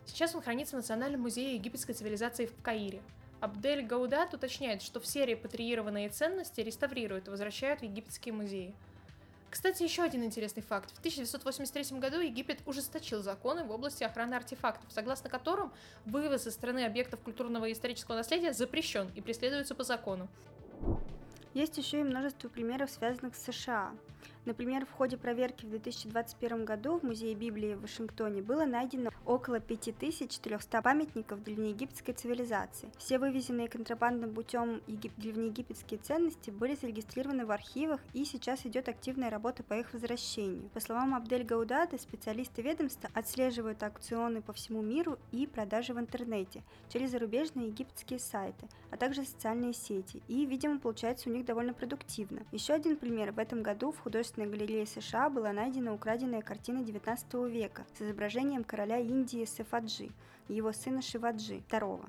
Сейчас 0.06 0.34
он 0.34 0.40
хранится 0.40 0.76
в 0.76 0.78
Национальном 0.78 1.20
музее 1.20 1.54
египетской 1.54 1.92
цивилизации 1.92 2.46
в 2.46 2.62
Каире. 2.62 3.02
Абдель 3.40 3.84
Гаудат 3.84 4.32
уточняет, 4.32 4.80
что 4.80 5.00
все 5.00 5.26
репатриированные 5.26 6.08
ценности 6.08 6.62
реставрируют 6.62 7.28
и 7.28 7.30
возвращают 7.30 7.80
в 7.80 7.82
египетские 7.82 8.32
музеи. 8.32 8.74
Кстати, 9.50 9.82
еще 9.82 10.02
один 10.02 10.24
интересный 10.24 10.62
факт. 10.62 10.90
В 10.92 10.98
1983 11.00 11.98
году 11.98 12.20
Египет 12.20 12.60
ужесточил 12.64 13.22
законы 13.22 13.64
в 13.64 13.70
области 13.70 14.02
охраны 14.02 14.34
артефактов, 14.34 14.90
согласно 14.90 15.28
которым 15.28 15.74
вывоз 16.06 16.46
из 16.46 16.54
страны 16.54 16.86
объектов 16.86 17.20
культурного 17.20 17.66
и 17.66 17.72
исторического 17.72 18.16
наследия 18.16 18.54
запрещен 18.54 19.10
и 19.14 19.20
преследуется 19.20 19.74
по 19.74 19.84
закону. 19.84 20.26
Есть 21.52 21.78
еще 21.78 22.00
и 22.00 22.04
множество 22.04 22.48
примеров, 22.48 22.90
связанных 22.90 23.34
с 23.34 23.42
США. 23.42 23.92
Например, 24.46 24.86
в 24.86 24.92
ходе 24.92 25.16
проверки 25.16 25.66
в 25.66 25.70
2021 25.70 26.64
году 26.64 26.98
в 26.98 27.02
Музее 27.02 27.34
Библии 27.34 27.74
в 27.74 27.82
Вашингтоне 27.82 28.40
было 28.40 28.64
найдено 28.64 29.10
около 29.26 29.60
5400 29.60 30.82
памятников 30.82 31.42
древнеегипетской 31.42 32.14
цивилизации. 32.14 32.90
Все 32.96 33.18
вывезенные 33.18 33.68
контрабандным 33.68 34.32
путем 34.32 34.80
егип... 34.86 35.12
древнеегипетские 35.16 36.00
ценности 36.00 36.50
были 36.50 36.74
зарегистрированы 36.74 37.44
в 37.44 37.50
архивах 37.50 38.00
и 38.14 38.24
сейчас 38.24 38.64
идет 38.64 38.88
активная 38.88 39.28
работа 39.28 39.62
по 39.62 39.74
их 39.74 39.92
возвращению. 39.92 40.70
По 40.70 40.80
словам 40.80 41.14
Абдель 41.14 41.44
Гаудада, 41.44 41.98
специалисты 41.98 42.62
ведомства 42.62 43.10
отслеживают 43.12 43.82
аукционы 43.82 44.40
по 44.40 44.54
всему 44.54 44.80
миру 44.80 45.18
и 45.32 45.46
продажи 45.46 45.92
в 45.92 46.00
интернете 46.00 46.62
через 46.88 47.10
зарубежные 47.10 47.68
египетские 47.68 48.18
сайты, 48.18 48.68
а 48.90 48.96
также 48.96 49.24
социальные 49.24 49.74
сети, 49.74 50.22
и, 50.28 50.46
видимо, 50.46 50.78
получается 50.78 51.28
у 51.28 51.32
них 51.32 51.44
довольно 51.44 51.74
продуктивно. 51.74 52.42
Еще 52.52 52.72
один 52.72 52.96
пример. 52.96 53.32
В 53.32 53.38
этом 53.38 53.62
году 53.62 53.92
в 53.92 53.98
художественном 53.98 54.29
Художественной 54.30 54.58
галерее 54.58 54.86
США 54.86 55.28
была 55.28 55.52
найдена 55.52 55.92
украденная 55.92 56.40
картина 56.40 56.82
XIX 56.82 57.50
века 57.50 57.84
с 57.98 58.02
изображением 58.02 58.62
короля 58.62 58.98
Индии 58.98 59.44
Сефаджи 59.44 60.10
и 60.46 60.54
его 60.54 60.72
сына 60.72 61.02
Шиваджи 61.02 61.62
II. 61.68 62.00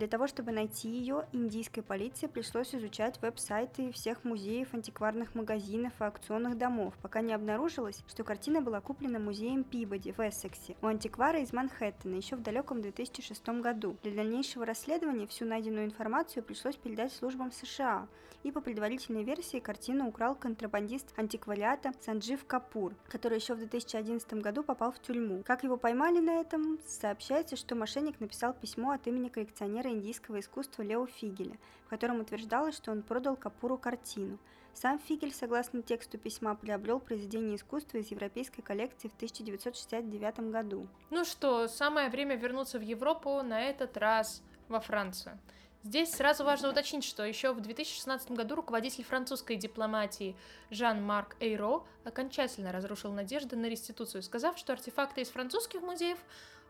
Для 0.00 0.08
того, 0.08 0.26
чтобы 0.26 0.50
найти 0.50 0.88
ее, 0.88 1.26
индийской 1.30 1.82
полиции 1.82 2.26
пришлось 2.26 2.74
изучать 2.74 3.20
веб-сайты 3.20 3.92
всех 3.92 4.24
музеев, 4.24 4.72
антикварных 4.72 5.34
магазинов 5.34 5.92
и 6.00 6.04
аукционных 6.04 6.56
домов, 6.56 6.94
пока 7.02 7.20
не 7.20 7.34
обнаружилось, 7.34 8.02
что 8.08 8.24
картина 8.24 8.62
была 8.62 8.80
куплена 8.80 9.18
музеем 9.18 9.62
Пибоди 9.62 10.12
в 10.12 10.20
Эссексе 10.20 10.74
у 10.80 10.86
антиквара 10.86 11.40
из 11.40 11.52
Манхэттена 11.52 12.14
еще 12.14 12.36
в 12.36 12.42
далеком 12.42 12.80
2006 12.80 13.46
году. 13.60 13.98
Для 14.02 14.14
дальнейшего 14.14 14.64
расследования 14.64 15.26
всю 15.26 15.44
найденную 15.44 15.84
информацию 15.84 16.42
пришлось 16.44 16.76
передать 16.76 17.12
службам 17.12 17.52
США, 17.52 18.08
и 18.42 18.50
по 18.50 18.60
предварительной 18.60 19.22
версии 19.22 19.58
картину 19.58 20.08
украл 20.08 20.34
контрабандист 20.34 21.12
антиквариата 21.16 21.92
Санджив 22.00 22.46
Капур, 22.46 22.94
который 23.08 23.38
еще 23.38 23.54
в 23.54 23.58
2011 23.58 24.32
году 24.34 24.62
попал 24.62 24.92
в 24.92 24.98
тюрьму. 24.98 25.42
Как 25.44 25.62
его 25.62 25.76
поймали 25.76 26.20
на 26.20 26.40
этом, 26.40 26.78
сообщается, 26.86 27.56
что 27.56 27.74
мошенник 27.74 28.18
написал 28.18 28.54
письмо 28.54 28.92
от 28.92 29.06
имени 29.06 29.28
коллекционера 29.28 29.89
индийского 29.90 30.40
искусства 30.40 30.82
Лео 30.82 31.06
Фигеля, 31.06 31.56
в 31.86 31.88
котором 31.88 32.20
утверждалось, 32.20 32.76
что 32.76 32.92
он 32.92 33.02
продал 33.02 33.36
Капуру 33.36 33.78
картину. 33.78 34.38
Сам 34.72 34.98
Фигель, 34.98 35.34
согласно 35.34 35.82
тексту 35.82 36.16
письма, 36.18 36.54
приобрел 36.54 37.00
произведение 37.00 37.56
искусства 37.56 37.98
из 37.98 38.10
европейской 38.10 38.62
коллекции 38.62 39.08
в 39.08 39.14
1969 39.14 40.50
году. 40.50 40.86
Ну 41.10 41.24
что, 41.24 41.68
самое 41.68 42.08
время 42.08 42.36
вернуться 42.36 42.78
в 42.78 42.82
Европу, 42.82 43.42
на 43.42 43.62
этот 43.62 43.96
раз 43.96 44.42
во 44.68 44.80
Францию. 44.80 45.38
Здесь 45.82 46.12
сразу 46.12 46.44
важно 46.44 46.68
уточнить, 46.68 47.04
что 47.04 47.24
еще 47.24 47.54
в 47.54 47.60
2016 47.60 48.32
году 48.32 48.54
руководитель 48.54 49.02
французской 49.02 49.56
дипломатии 49.56 50.36
Жан-Марк 50.70 51.36
Эйро 51.40 51.84
окончательно 52.04 52.70
разрушил 52.70 53.12
надежды 53.12 53.56
на 53.56 53.66
реституцию, 53.66 54.22
сказав, 54.22 54.58
что 54.58 54.74
артефакты 54.74 55.22
из 55.22 55.30
французских 55.30 55.80
музеев 55.80 56.18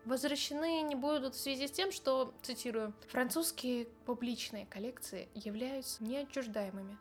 возвращены 0.05 0.83
не 0.83 0.95
будут 0.95 1.35
в 1.35 1.41
связи 1.41 1.67
с 1.69 1.71
тем, 1.71 1.93
что, 1.93 2.35
цитирую, 2.43 2.93
«французские 3.09 3.87
публичные 4.07 4.67
коллекции 4.67 5.29
являются 5.35 6.03
неотчуждаемыми». 6.03 6.99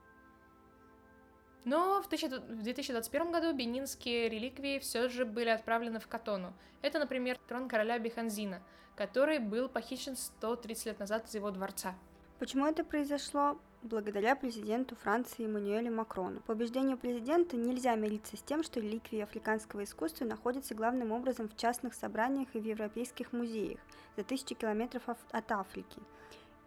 Но 1.65 2.01
в 2.01 2.09
2021 2.09 3.31
году 3.31 3.53
бенинские 3.53 4.29
реликвии 4.29 4.79
все 4.79 5.09
же 5.09 5.25
были 5.25 5.49
отправлены 5.49 5.99
в 5.99 6.07
Катону. 6.07 6.53
Это, 6.81 6.99
например, 6.99 7.37
трон 7.47 7.67
короля 7.67 7.99
Биханзина, 7.99 8.63
который 8.95 9.39
был 9.39 9.69
похищен 9.69 10.15
130 10.15 10.85
лет 10.87 10.99
назад 10.99 11.27
из 11.27 11.35
его 11.35 11.51
дворца. 11.51 11.95
Почему 12.39 12.65
это 12.65 12.83
произошло? 12.83 13.59
благодаря 13.81 14.35
президенту 14.35 14.95
Франции 14.97 15.45
Эммануэлю 15.45 15.93
Макрону. 15.93 16.41
По 16.41 16.51
убеждению 16.51 16.97
президента 16.97 17.55
нельзя 17.55 17.95
мириться 17.95 18.35
с 18.35 18.41
тем, 18.41 18.61
что 18.61 18.81
реликвии 18.81 19.21
африканского 19.21 19.85
искусства 19.85 20.25
находятся 20.25 20.75
главным 20.75 21.13
образом 21.13 21.47
в 21.47 21.55
частных 21.55 21.93
собраниях 21.93 22.49
и 22.53 22.59
в 22.59 22.65
европейских 22.65 23.31
музеях 23.31 23.79
за 24.17 24.25
тысячи 24.25 24.53
километров 24.53 25.03
от 25.31 25.51
Африки. 25.53 26.01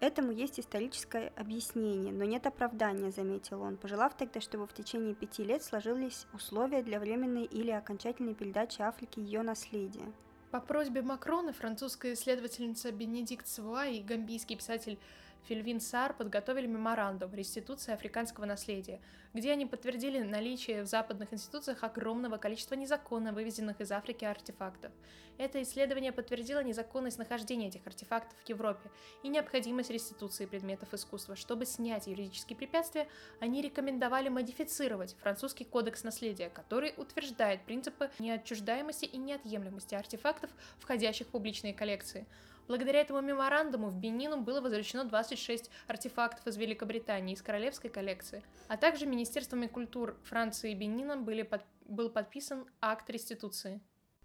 Этому 0.00 0.33
есть 0.33 0.59
историческое 0.59 1.33
объяснение, 1.37 2.14
но 2.14 2.25
нет 2.25 2.47
оправдания, 2.47 3.11
заметил 3.11 3.61
он, 3.61 3.76
пожелав 3.76 4.17
тогда, 4.17 4.41
чтобы 4.41 4.67
в 4.67 4.73
течение 4.73 5.14
пяти 5.14 5.45
лет 5.45 5.62
сложились 5.62 6.26
условия 6.33 6.83
для 6.83 6.99
временной 6.99 7.45
или 7.45 7.71
окончательной 7.71 8.35
передачи 8.35 8.81
Африке 8.81 9.21
ее 9.21 9.43
наследия. 9.43 10.11
По 10.50 10.61
просьбе 10.61 11.02
Макрона 11.02 11.52
французская 11.52 12.14
исследовательница 12.14 12.91
Бенедикт 12.91 13.47
Савуа 13.47 13.87
и 13.87 14.02
гамбийский 14.02 14.57
писатель 14.57 14.99
Фельвин 15.49 15.80
Сар 15.80 16.14
подготовили 16.14 16.66
меморандум 16.66 17.34
реституции 17.34 17.92
африканского 17.92 18.44
наследия, 18.44 19.00
где 19.34 19.50
они 19.50 19.66
подтвердили 19.66 20.20
наличие 20.20 20.82
в 20.82 20.87
западных 20.87 21.32
институциях 21.32 21.82
огромного 21.82 22.37
количества 22.37 22.75
незаконно 22.76 23.32
вывезенных 23.32 23.80
из 23.80 23.90
Африки 23.90 24.25
артефактов. 24.25 24.92
Это 25.38 25.61
исследование 25.62 26.12
подтвердило 26.12 26.62
незаконность 26.62 27.18
нахождения 27.18 27.68
этих 27.68 27.84
артефактов 27.87 28.38
в 28.44 28.49
Европе 28.49 28.90
и 29.22 29.28
необходимость 29.28 29.90
реституции 29.90 30.46
предметов 30.46 30.94
искусства. 30.94 31.34
Чтобы 31.34 31.66
снять 31.66 32.06
юридические 32.06 32.56
препятствия, 32.56 33.08
они 33.40 33.62
рекомендовали 33.62 34.28
модифицировать 34.28 35.16
французский 35.20 35.64
кодекс 35.64 36.04
наследия, 36.04 36.50
который 36.50 36.94
утверждает 36.96 37.64
принципы 37.64 38.11
неотчуждаемости 38.20 39.06
и 39.06 39.16
неотъемлемости 39.16 39.94
артефактов, 39.94 40.50
входящих 40.78 41.26
в 41.26 41.30
публичные 41.30 41.75
коллекции– 41.75 42.26
Благодаря 42.69 43.00
этому 43.00 43.21
меморандуму 43.21 43.88
в 43.88 43.97
Бенину 43.97 44.40
было 44.40 44.61
возвращено 44.61 45.04
26 45.04 45.71
артефактов 45.88 46.47
из 46.47 46.57
Великобритании 46.57 47.35
из 47.35 47.42
королевской 47.42 47.90
коллекции, 47.90 48.42
а 48.69 48.76
также 48.76 49.07
Министерствами 49.07 49.66
культур 49.66 50.16
Франции 50.25 50.73
и 50.73 50.75
Бенина 50.75 51.16
были 51.16 51.42
под... 51.42 51.62
был 51.87 52.11
подписан 52.11 52.66
акт 52.81 53.11
реституции. 53.11 53.81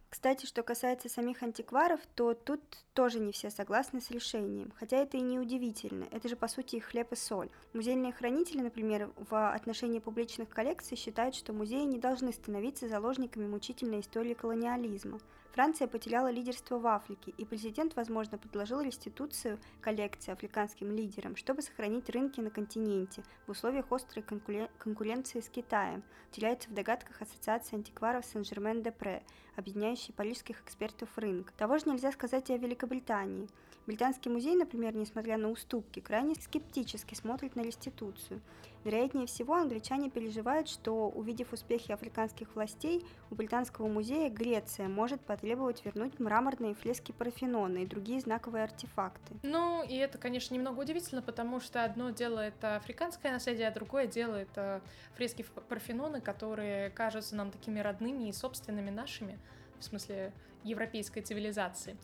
Кстати, 0.10 0.46
что 0.46 0.63
касается 0.63 1.10
самих 1.10 1.44
антикваров, 1.44 2.00
то 2.15 2.34
тут 2.34 2.62
тоже 2.94 3.20
не 3.20 3.34
все 3.34 3.50
согласны 3.50 4.00
с 4.00 4.10
решением, 4.10 4.72
хотя 4.79 4.98
это 4.98 5.17
и 5.17 5.22
не 5.22 5.38
удивительно, 5.38 6.08
это 6.12 6.29
же 6.29 6.38
по 6.38 6.48
сути 6.48 6.77
их 6.77 6.86
хлеб 6.86 7.12
и 7.12 7.15
соль. 7.17 7.50
Музейные 7.74 8.13
хранители, 8.13 8.62
например, 8.62 9.12
в 9.29 9.51
отношении 9.51 10.00
публичных 10.00 10.48
коллекций 10.48 10.96
считают, 10.96 11.36
что 11.36 11.51
музеи 11.51 11.84
не 11.84 12.00
должны 12.00 12.32
становиться 12.32 12.88
заложниками 12.88 13.48
мучительной 13.48 14.00
истории 14.00 14.34
колониализма. 14.34 15.20
Франция 15.58 15.88
потеряла 15.88 16.30
лидерство 16.30 16.78
в 16.78 16.86
Африке, 16.86 17.34
и 17.36 17.44
президент, 17.44 17.96
возможно, 17.96 18.38
предложил 18.38 18.80
реституцию 18.80 19.58
коллекции 19.82 20.32
африканским 20.32 20.92
лидерам, 20.92 21.36
чтобы 21.36 21.64
сохранить 21.64 22.12
рынки 22.12 22.40
на 22.40 22.52
континенте 22.52 23.24
в 23.48 23.52
условиях 23.54 23.92
острой 23.92 24.24
конкуренции 24.24 25.40
с 25.40 25.50
Китаем, 25.50 26.04
теряется 26.30 26.70
в 26.70 26.76
догадках 26.76 27.24
Ассоциации 27.24 27.76
антикваров 27.76 28.24
Сен-Жермен-де-Пре, 28.28 29.24
объединяющей 29.56 30.14
парижских 30.14 30.62
экспертов 30.62 31.10
рынка. 31.18 31.52
Того 31.58 31.80
же 31.80 31.90
нельзя 31.90 32.12
сказать 32.12 32.52
и 32.52 32.54
о 32.54 32.58
Великобритании. 32.58 33.50
Британский 33.88 34.30
музей, 34.30 34.54
например, 34.54 34.94
несмотря 34.94 35.38
на 35.38 35.50
уступки, 35.50 36.02
крайне 36.02 36.36
скептически 36.36 37.16
смотрит 37.16 37.56
на 37.56 37.62
реституцию. 37.62 38.42
Вероятнее 38.88 39.27
всего, 39.27 39.56
англичане 39.56 40.10
переживают, 40.10 40.70
что, 40.70 41.10
увидев 41.10 41.51
успехи 41.51 41.91
африканских 41.91 42.56
властей, 42.56 43.06
у 43.29 43.36
Британского 43.36 43.89
музея 43.89 44.29
Греция 44.29 44.88
может 44.88 45.20
потребовать 45.20 45.84
вернуть 45.84 46.22
мраморные 46.22 46.74
фрески 46.74 47.12
Парфенона 47.12 47.79
и 47.79 47.86
другие 47.86 48.22
знаковые 48.22 48.63
артефакты. 48.63 49.36
Ну, 49.44 49.84
и 49.84 49.98
это, 49.98 50.17
конечно, 50.17 50.53
немного 50.53 50.79
удивительно, 50.79 51.22
потому 51.22 51.60
что 51.60 51.84
одно 51.84 52.12
дело 52.12 52.39
это 52.39 52.77
африканское 52.77 53.34
наследие, 53.34 53.67
а 53.67 53.72
другое 53.72 54.08
дело 54.08 54.36
это 54.36 54.82
фрески 55.15 55.46
Парфенона, 55.67 56.22
которые 56.22 56.89
кажутся 56.91 57.36
нам 57.36 57.51
такими 57.51 57.82
родными 57.82 58.29
и 58.29 58.32
собственными 58.32 58.89
нашими, 58.89 59.38
в 59.79 59.84
смысле 59.84 60.32
европейской 60.63 61.20
цивилизации. 61.20 61.98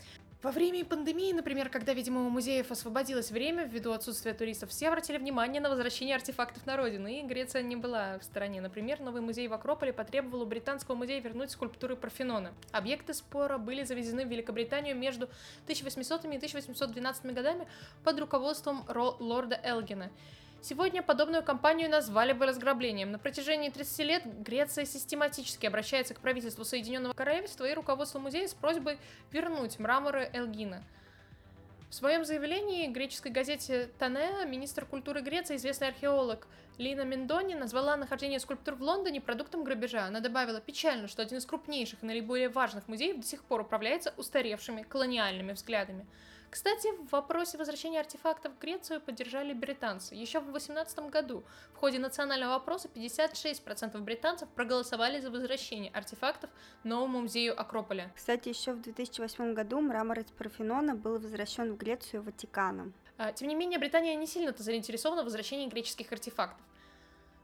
Во 0.44 0.52
время 0.52 0.84
пандемии, 0.84 1.32
например, 1.32 1.70
когда, 1.70 1.94
видимо, 1.94 2.26
у 2.28 2.30
музеев 2.30 2.70
освободилось 2.70 3.32
время 3.32 3.64
ввиду 3.64 3.94
отсутствия 3.94 4.34
туристов, 4.34 4.72
все 4.72 4.90
обратили 4.90 5.18
внимание 5.18 5.62
на 5.62 5.70
возвращение 5.70 6.18
артефактов 6.18 6.66
на 6.66 6.76
родину, 6.76 7.08
и 7.08 7.22
Греция 7.22 7.62
не 7.62 7.78
была 7.78 8.20
в 8.20 8.26
стороне. 8.26 8.60
Например, 8.60 9.00
новый 9.00 9.22
музей 9.22 9.48
в 9.48 9.54
Акрополе 9.54 9.94
потребовал 9.94 10.42
у 10.42 10.46
британского 10.46 10.96
музея 10.96 11.22
вернуть 11.22 11.52
скульптуры 11.52 11.96
Парфенона. 11.96 12.54
Объекты 12.74 13.14
спора 13.14 13.58
были 13.58 13.86
завезены 13.86 14.26
в 14.26 14.30
Великобританию 14.30 14.98
между 14.98 15.30
1800 15.64 16.26
и 16.26 16.28
1812 16.28 17.26
годами 17.28 17.66
под 18.04 18.20
руководством 18.20 18.84
лорда 19.20 19.58
Элгина. 19.64 20.12
Сегодня 20.64 21.04
подобную 21.04 21.44
кампанию 21.44 21.90
назвали 21.90 22.32
бы 22.32 22.46
разграблением. 22.46 23.12
На 23.12 23.20
протяжении 23.20 23.68
30 23.68 24.00
лет 24.00 24.24
Греция 24.44 24.86
систематически 24.86 25.66
обращается 25.66 26.14
к 26.14 26.22
правительству 26.22 26.64
Соединенного 26.64 27.12
Королевства 27.12 27.66
и 27.66 27.74
руководству 27.74 28.22
музея 28.22 28.48
с 28.48 28.54
просьбой 28.54 28.98
вернуть 29.34 29.78
мраморы 29.78 30.30
Элгина. 30.32 30.82
В 31.90 31.94
своем 31.94 32.24
заявлении 32.24 32.88
греческой 32.88 33.34
газете 33.34 33.90
Танеа 34.00 34.46
министр 34.46 34.86
культуры 34.86 35.20
Греции, 35.20 35.58
известный 35.58 35.90
археолог 35.90 36.48
Лина 36.78 37.02
Мендони, 37.02 37.56
назвала 37.56 37.98
нахождение 37.98 38.40
скульптур 38.40 38.76
в 38.76 38.82
Лондоне 38.84 39.20
продуктом 39.20 39.66
грабежа. 39.66 40.06
Она 40.06 40.22
добавила 40.22 40.62
печально, 40.62 41.10
что 41.10 41.22
один 41.22 41.40
из 41.40 41.46
крупнейших 41.46 42.02
и 42.04 42.06
наиболее 42.06 42.48
важных 42.48 42.88
музеев 42.88 43.18
до 43.18 43.28
сих 43.28 43.44
пор 43.44 43.60
управляется 43.60 44.14
устаревшими 44.16 44.84
колониальными 44.84 45.52
взглядами. 45.52 46.06
Кстати, 46.54 46.88
в 47.08 47.12
вопросе 47.12 47.58
возвращения 47.58 48.00
артефактов 48.00 48.54
в 48.54 48.60
Грецию 48.60 49.02
поддержали 49.02 49.54
британцы. 49.54 50.14
Еще 50.14 50.40
в 50.40 50.44
2018 50.44 51.10
году 51.10 51.44
в 51.74 51.78
ходе 51.78 51.98
национального 51.98 52.54
опроса 52.54 52.90
56% 52.94 53.98
британцев 53.98 54.48
проголосовали 54.50 55.20
за 55.20 55.32
возвращение 55.32 55.90
артефактов 55.90 56.52
новому 56.84 57.22
музею 57.22 57.60
Акрополя. 57.60 58.12
Кстати, 58.16 58.50
еще 58.50 58.74
в 58.74 58.82
2008 58.84 59.56
году 59.56 59.82
мрамор 59.82 60.20
из 60.20 60.28
Парфенона 60.28 60.94
был 60.94 61.14
возвращен 61.14 61.74
в 61.74 61.78
Грецию 61.78 62.22
Ватиканом. 62.22 62.94
А, 63.18 63.32
тем 63.32 63.48
не 63.48 63.56
менее, 63.56 63.80
Британия 63.80 64.14
не 64.14 64.28
сильно-то 64.28 64.62
заинтересована 64.62 65.24
в 65.24 65.26
возвращении 65.26 65.68
греческих 65.68 66.12
артефактов. 66.12 66.64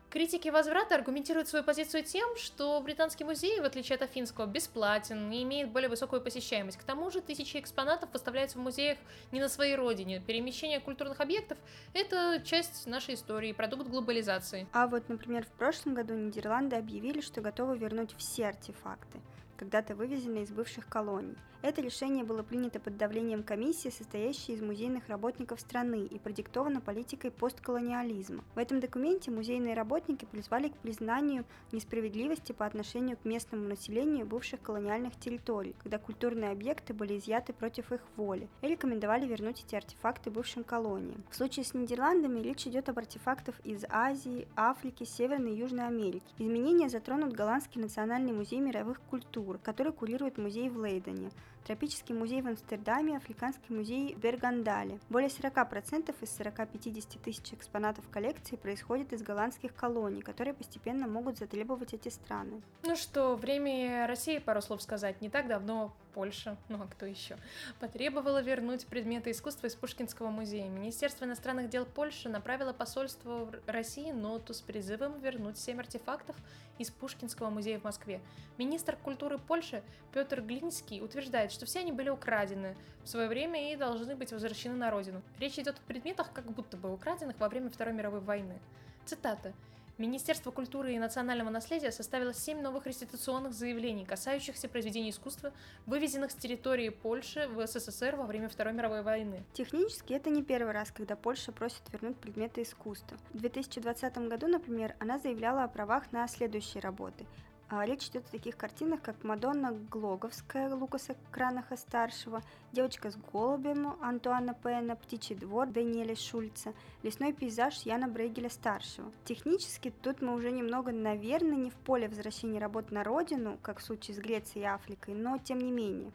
Критики 0.09 0.49
возврата 0.49 0.95
аргументируют 0.95 1.49
свою 1.49 1.63
позицию 1.63 2.03
тем, 2.03 2.35
что 2.35 2.81
британский 2.81 3.23
музей, 3.23 3.59
в 3.59 3.63
отличие 3.63 3.95
от 3.95 4.01
афинского, 4.01 4.47
бесплатен 4.47 5.31
и 5.31 5.43
имеет 5.43 5.69
более 5.69 5.87
высокую 5.87 6.19
посещаемость. 6.19 6.79
К 6.79 6.83
тому 6.83 7.11
же 7.11 7.21
тысячи 7.21 7.57
экспонатов 7.57 8.11
выставляются 8.11 8.57
в 8.57 8.61
музеях 8.61 8.97
не 9.31 9.39
на 9.39 9.49
своей 9.49 9.75
родине. 9.75 10.19
Перемещение 10.25 10.79
культурных 10.79 11.19
объектов– 11.19 11.59
это 11.93 12.41
часть 12.43 12.87
нашей 12.87 13.13
истории, 13.13 13.53
продукт 13.53 13.87
глобализации. 13.87 14.67
А 14.73 14.87
вот, 14.87 15.07
например, 15.09 15.45
в 15.45 15.51
прошлом 15.51 15.93
году 15.93 16.15
Нидерланды 16.15 16.75
объявили, 16.75 17.21
что 17.21 17.41
готовы 17.41 17.77
вернуть 17.77 18.15
все 18.17 18.47
артефакты 18.47 19.19
когда-то 19.59 19.93
вывезенные 19.93 20.43
из 20.43 20.51
бывших 20.51 20.87
колоний. 20.87 21.35
Это 21.61 21.81
решение 21.81 22.23
было 22.23 22.41
принято 22.41 22.79
под 22.79 22.95
давлением 22.95 23.43
комиссии, 23.43 23.89
состоящей 23.89 24.53
из 24.53 24.61
музейных 24.61 25.09
работников 25.09 25.59
страны 25.59 26.05
и 26.05 26.17
продиктовано 26.17 26.79
политикой 26.79 27.31
постколониализма. 27.31 28.45
В 28.55 28.59
этом 28.59 28.79
документе 28.79 29.29
музейные 29.29 29.73
работники 29.73 30.23
призвали 30.23 30.69
к 30.69 30.77
признанию 30.77 31.43
несправедливости 31.73 32.53
по 32.53 32.65
отношению 32.65 33.17
к 33.17 33.25
местному 33.25 33.67
населению 33.67 34.25
бывших 34.25 34.61
колониальных 34.61 35.19
территорий, 35.19 35.75
когда 35.83 35.97
культурные 35.97 36.51
объекты 36.51 36.93
были 36.93 37.17
изъяты 37.17 37.51
против 37.51 37.91
их 37.91 38.01
воли, 38.15 38.47
и 38.61 38.67
рекомендовали 38.67 39.27
вернуть 39.27 39.61
эти 39.67 39.75
артефакты 39.75 40.31
бывшим 40.31 40.63
колониям. 40.63 41.25
В 41.29 41.35
случае 41.35 41.65
с 41.65 41.73
Нидерландами 41.73 42.39
речь 42.39 42.65
идет 42.67 42.87
об 42.87 42.99
артефактах 42.99 43.59
из 43.65 43.83
Азии, 43.89 44.47
Африки, 44.55 45.03
Северной 45.03 45.51
и 45.51 45.57
Южной 45.57 45.87
Америки. 45.87 46.23
Изменения 46.37 46.87
затронут 46.87 47.33
Голландский 47.33 47.81
национальный 47.81 48.31
музей 48.31 48.61
мировых 48.61 49.01
культур, 49.01 49.48
который 49.57 49.91
курирует 49.91 50.37
музей 50.37 50.69
в 50.69 50.77
Лейдене 50.77 51.31
тропический 51.65 52.15
музей 52.15 52.41
в 52.41 52.47
Амстердаме, 52.47 53.17
Африканский 53.17 53.73
музей 53.73 54.15
в 54.15 54.19
Бергандале. 54.19 54.99
Более 55.09 55.29
40% 55.29 56.15
из 56.21 56.39
40-50 56.39 57.19
тысяч 57.23 57.53
экспонатов 57.53 58.09
коллекции 58.09 58.55
происходит 58.55 59.13
из 59.13 59.21
голландских 59.21 59.73
колоний, 59.75 60.21
которые 60.21 60.53
постепенно 60.53 61.07
могут 61.07 61.37
затребовать 61.37 61.93
эти 61.93 62.09
страны. 62.09 62.61
Ну 62.83 62.95
что, 62.95 63.35
время 63.35 64.07
России, 64.07 64.39
пару 64.39 64.61
слов 64.61 64.81
сказать. 64.81 65.21
Не 65.21 65.29
так 65.29 65.47
давно 65.47 65.93
Польша, 66.13 66.57
ну 66.67 66.81
а 66.81 66.87
кто 66.87 67.05
еще, 67.05 67.37
потребовала 67.79 68.41
вернуть 68.41 68.85
предметы 68.87 69.31
искусства 69.31 69.67
из 69.67 69.75
Пушкинского 69.75 70.29
музея. 70.29 70.67
Министерство 70.69 71.25
иностранных 71.25 71.69
дел 71.69 71.85
Польши 71.85 72.29
направило 72.29 72.73
посольству 72.73 73.49
России 73.67 74.11
ноту 74.11 74.53
с 74.53 74.61
призывом 74.61 75.19
вернуть 75.19 75.57
семь 75.57 75.79
артефактов 75.79 76.35
из 76.77 76.89
Пушкинского 76.89 77.49
музея 77.49 77.79
в 77.79 77.83
Москве. 77.83 78.21
Министр 78.57 78.97
культуры 78.97 79.37
Польши 79.37 79.83
Петр 80.13 80.41
Глинский 80.41 81.01
утверждает, 81.01 81.48
что 81.51 81.65
все 81.65 81.79
они 81.79 81.91
были 81.91 82.09
украдены 82.09 82.75
в 83.03 83.09
свое 83.09 83.27
время 83.27 83.71
и 83.71 83.75
должны 83.75 84.15
быть 84.15 84.31
возвращены 84.31 84.75
на 84.75 84.91
родину. 84.91 85.21
Речь 85.39 85.57
идет 85.57 85.77
о 85.77 85.87
предметах, 85.87 86.31
как 86.33 86.45
будто 86.45 86.77
бы 86.77 86.93
украденных 86.93 87.39
во 87.39 87.49
время 87.49 87.69
Второй 87.69 87.93
мировой 87.93 88.19
войны. 88.19 88.59
Цитата. 89.05 89.53
Министерство 89.99 90.51
культуры 90.51 90.93
и 90.93 90.97
национального 90.97 91.49
наследия 91.49 91.91
составило 91.91 92.33
семь 92.33 92.61
новых 92.61 92.87
реституционных 92.87 93.51
заявлений, 93.51 94.05
касающихся 94.05 94.69
произведений 94.69 95.09
искусства, 95.09 95.51
вывезенных 95.87 96.31
с 96.31 96.35
территории 96.35 96.87
Польши 96.87 97.49
в 97.49 97.67
СССР 97.67 98.15
во 98.15 98.23
время 98.23 98.47
Второй 98.47 98.71
мировой 98.71 99.01
войны. 99.01 99.43
Технически 99.51 100.13
это 100.13 100.29
не 100.29 100.41
первый 100.41 100.71
раз, 100.71 100.89
когда 100.91 101.17
Польша 101.17 101.51
просит 101.51 101.81
вернуть 101.91 102.15
предметы 102.15 102.61
искусства. 102.61 103.17
В 103.33 103.39
2020 103.39 104.17
году, 104.29 104.47
например, 104.47 104.95
она 104.99 105.19
заявляла 105.19 105.65
о 105.65 105.67
правах 105.67 106.09
на 106.13 106.25
следующие 106.29 106.81
работы 106.81 107.25
речь 107.71 108.07
идет 108.07 108.25
о 108.27 108.31
таких 108.31 108.57
картинах, 108.57 109.01
как 109.01 109.23
Мадонна 109.23 109.71
Глоговская 109.71 110.73
Лукаса 110.73 111.15
Кранаха-старшего, 111.31 112.41
Девочка 112.71 113.09
с 113.09 113.15
голубем 113.15 113.95
Антуана 114.01 114.53
Пена, 114.53 114.95
Птичий 114.95 115.35
двор 115.35 115.67
Даниэля 115.67 116.15
Шульца, 116.15 116.73
Лесной 117.01 117.33
пейзаж 117.33 117.81
Яна 117.83 118.07
Брейгеля-старшего. 118.07 119.11
Технически 119.25 119.91
тут 120.03 120.21
мы 120.21 120.35
уже 120.35 120.51
немного, 120.51 120.91
наверное, 120.91 121.57
не 121.57 121.71
в 121.71 121.75
поле 121.75 122.07
возвращения 122.07 122.59
работ 122.59 122.91
на 122.91 123.03
родину, 123.03 123.57
как 123.61 123.79
в 123.79 123.83
случае 123.83 124.15
с 124.15 124.19
Грецией 124.19 124.65
и 124.65 124.67
Африкой, 124.67 125.15
но 125.15 125.37
тем 125.37 125.59
не 125.59 125.71
менее. 125.71 126.11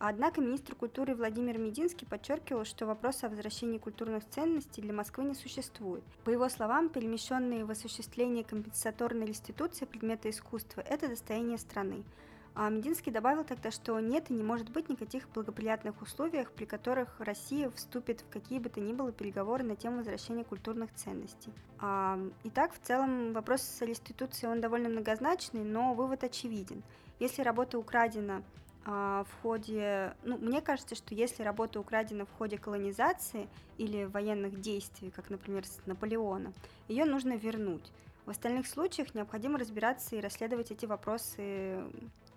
Однако 0.00 0.40
министр 0.40 0.76
культуры 0.76 1.16
Владимир 1.16 1.58
Мединский 1.58 2.06
подчеркивал, 2.06 2.64
что 2.64 2.86
вопрос 2.86 3.24
о 3.24 3.28
возвращении 3.28 3.78
культурных 3.78 4.28
ценностей 4.28 4.80
для 4.80 4.92
Москвы 4.92 5.24
не 5.24 5.34
существует. 5.34 6.04
По 6.24 6.30
его 6.30 6.48
словам, 6.48 6.88
перемещенные 6.88 7.64
в 7.64 7.70
осуществление 7.70 8.44
компенсаторной 8.44 9.26
реституции 9.26 9.86
предметы 9.86 10.30
искусства– 10.30 10.80
это 10.88 11.08
достояние 11.08 11.58
страны. 11.58 12.04
А 12.54 12.70
Мединский 12.70 13.12
добавил 13.12 13.44
тогда, 13.44 13.70
что 13.70 13.98
нет 14.00 14.30
и 14.30 14.34
не 14.34 14.42
может 14.42 14.70
быть 14.70 14.88
никаких 14.88 15.28
благоприятных 15.30 16.00
условиях, 16.00 16.50
при 16.52 16.64
которых 16.64 17.08
Россия 17.20 17.70
вступит 17.70 18.22
в 18.22 18.28
какие 18.28 18.58
бы 18.58 18.68
то 18.68 18.80
ни 18.80 18.92
было 18.92 19.12
переговоры 19.12 19.62
на 19.64 19.76
тему 19.76 19.98
возвращения 19.98 20.44
культурных 20.44 20.92
ценностей. 20.94 21.52
А, 21.78 22.18
итак, 22.44 22.72
в 22.72 22.84
целом 22.84 23.32
вопрос 23.32 23.62
с 23.62 23.82
реституцией 23.82 24.50
он 24.50 24.60
довольно 24.60 24.88
многозначный, 24.88 25.62
но 25.62 25.94
вывод 25.94 26.24
очевиден. 26.24 26.82
Если 27.20 27.42
работа 27.42 27.78
украдена 27.78 28.42
в 28.88 29.28
ходе... 29.42 30.14
Ну, 30.22 30.38
мне 30.38 30.62
кажется, 30.62 30.94
что 30.94 31.14
если 31.14 31.42
работа 31.42 31.78
украдена 31.78 32.24
в 32.24 32.32
ходе 32.38 32.56
колонизации 32.56 33.48
или 33.76 34.04
военных 34.04 34.60
действий, 34.60 35.10
как, 35.10 35.28
например, 35.28 35.66
с 35.66 35.78
Наполеоном, 35.84 36.54
ее 36.88 37.04
нужно 37.04 37.36
вернуть. 37.36 37.92
В 38.24 38.30
остальных 38.30 38.66
случаях 38.66 39.14
необходимо 39.14 39.58
разбираться 39.58 40.16
и 40.16 40.20
расследовать 40.20 40.70
эти 40.70 40.86
вопросы 40.86 41.82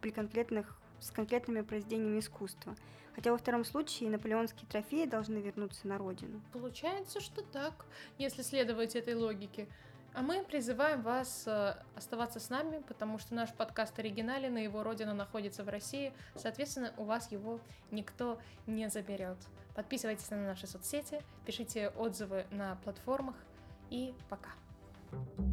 при 0.02 0.12
конкретных, 0.12 0.78
с 1.00 1.12
конкретными 1.12 1.62
произведениями 1.62 2.20
искусства. 2.20 2.76
Хотя 3.16 3.32
во 3.32 3.38
втором 3.38 3.64
случае 3.64 4.10
наполеонские 4.10 4.68
трофеи 4.70 5.06
должны 5.06 5.38
вернуться 5.38 5.88
на 5.88 5.98
родину. 5.98 6.42
Получается, 6.52 7.22
что 7.22 7.44
так, 7.44 7.86
если 8.18 8.42
следовать 8.42 8.96
этой 8.96 9.16
логике. 9.16 9.68
А 10.14 10.22
мы 10.22 10.44
призываем 10.44 11.02
вас 11.02 11.44
э, 11.48 11.76
оставаться 11.96 12.40
с 12.40 12.50
нами, 12.50 12.84
потому 12.88 13.18
что 13.18 13.34
наш 13.34 13.54
подкаст 13.54 13.98
оригинален, 13.98 14.58
и 14.58 14.64
его 14.64 14.84
родина 14.84 15.14
находится 15.14 15.64
в 15.64 15.70
России. 15.70 16.14
Соответственно, 16.36 16.94
у 16.98 17.06
вас 17.06 17.32
его 17.32 17.62
никто 17.92 18.38
не 18.68 18.90
заберет. 18.90 19.38
Подписывайтесь 19.74 20.30
на 20.30 20.38
наши 20.38 20.68
соцсети, 20.68 21.22
пишите 21.46 21.90
отзывы 21.90 22.46
на 22.52 22.76
платформах 22.84 23.36
и 23.90 24.14
пока. 24.30 24.50
thank 25.12 25.40
you 25.40 25.51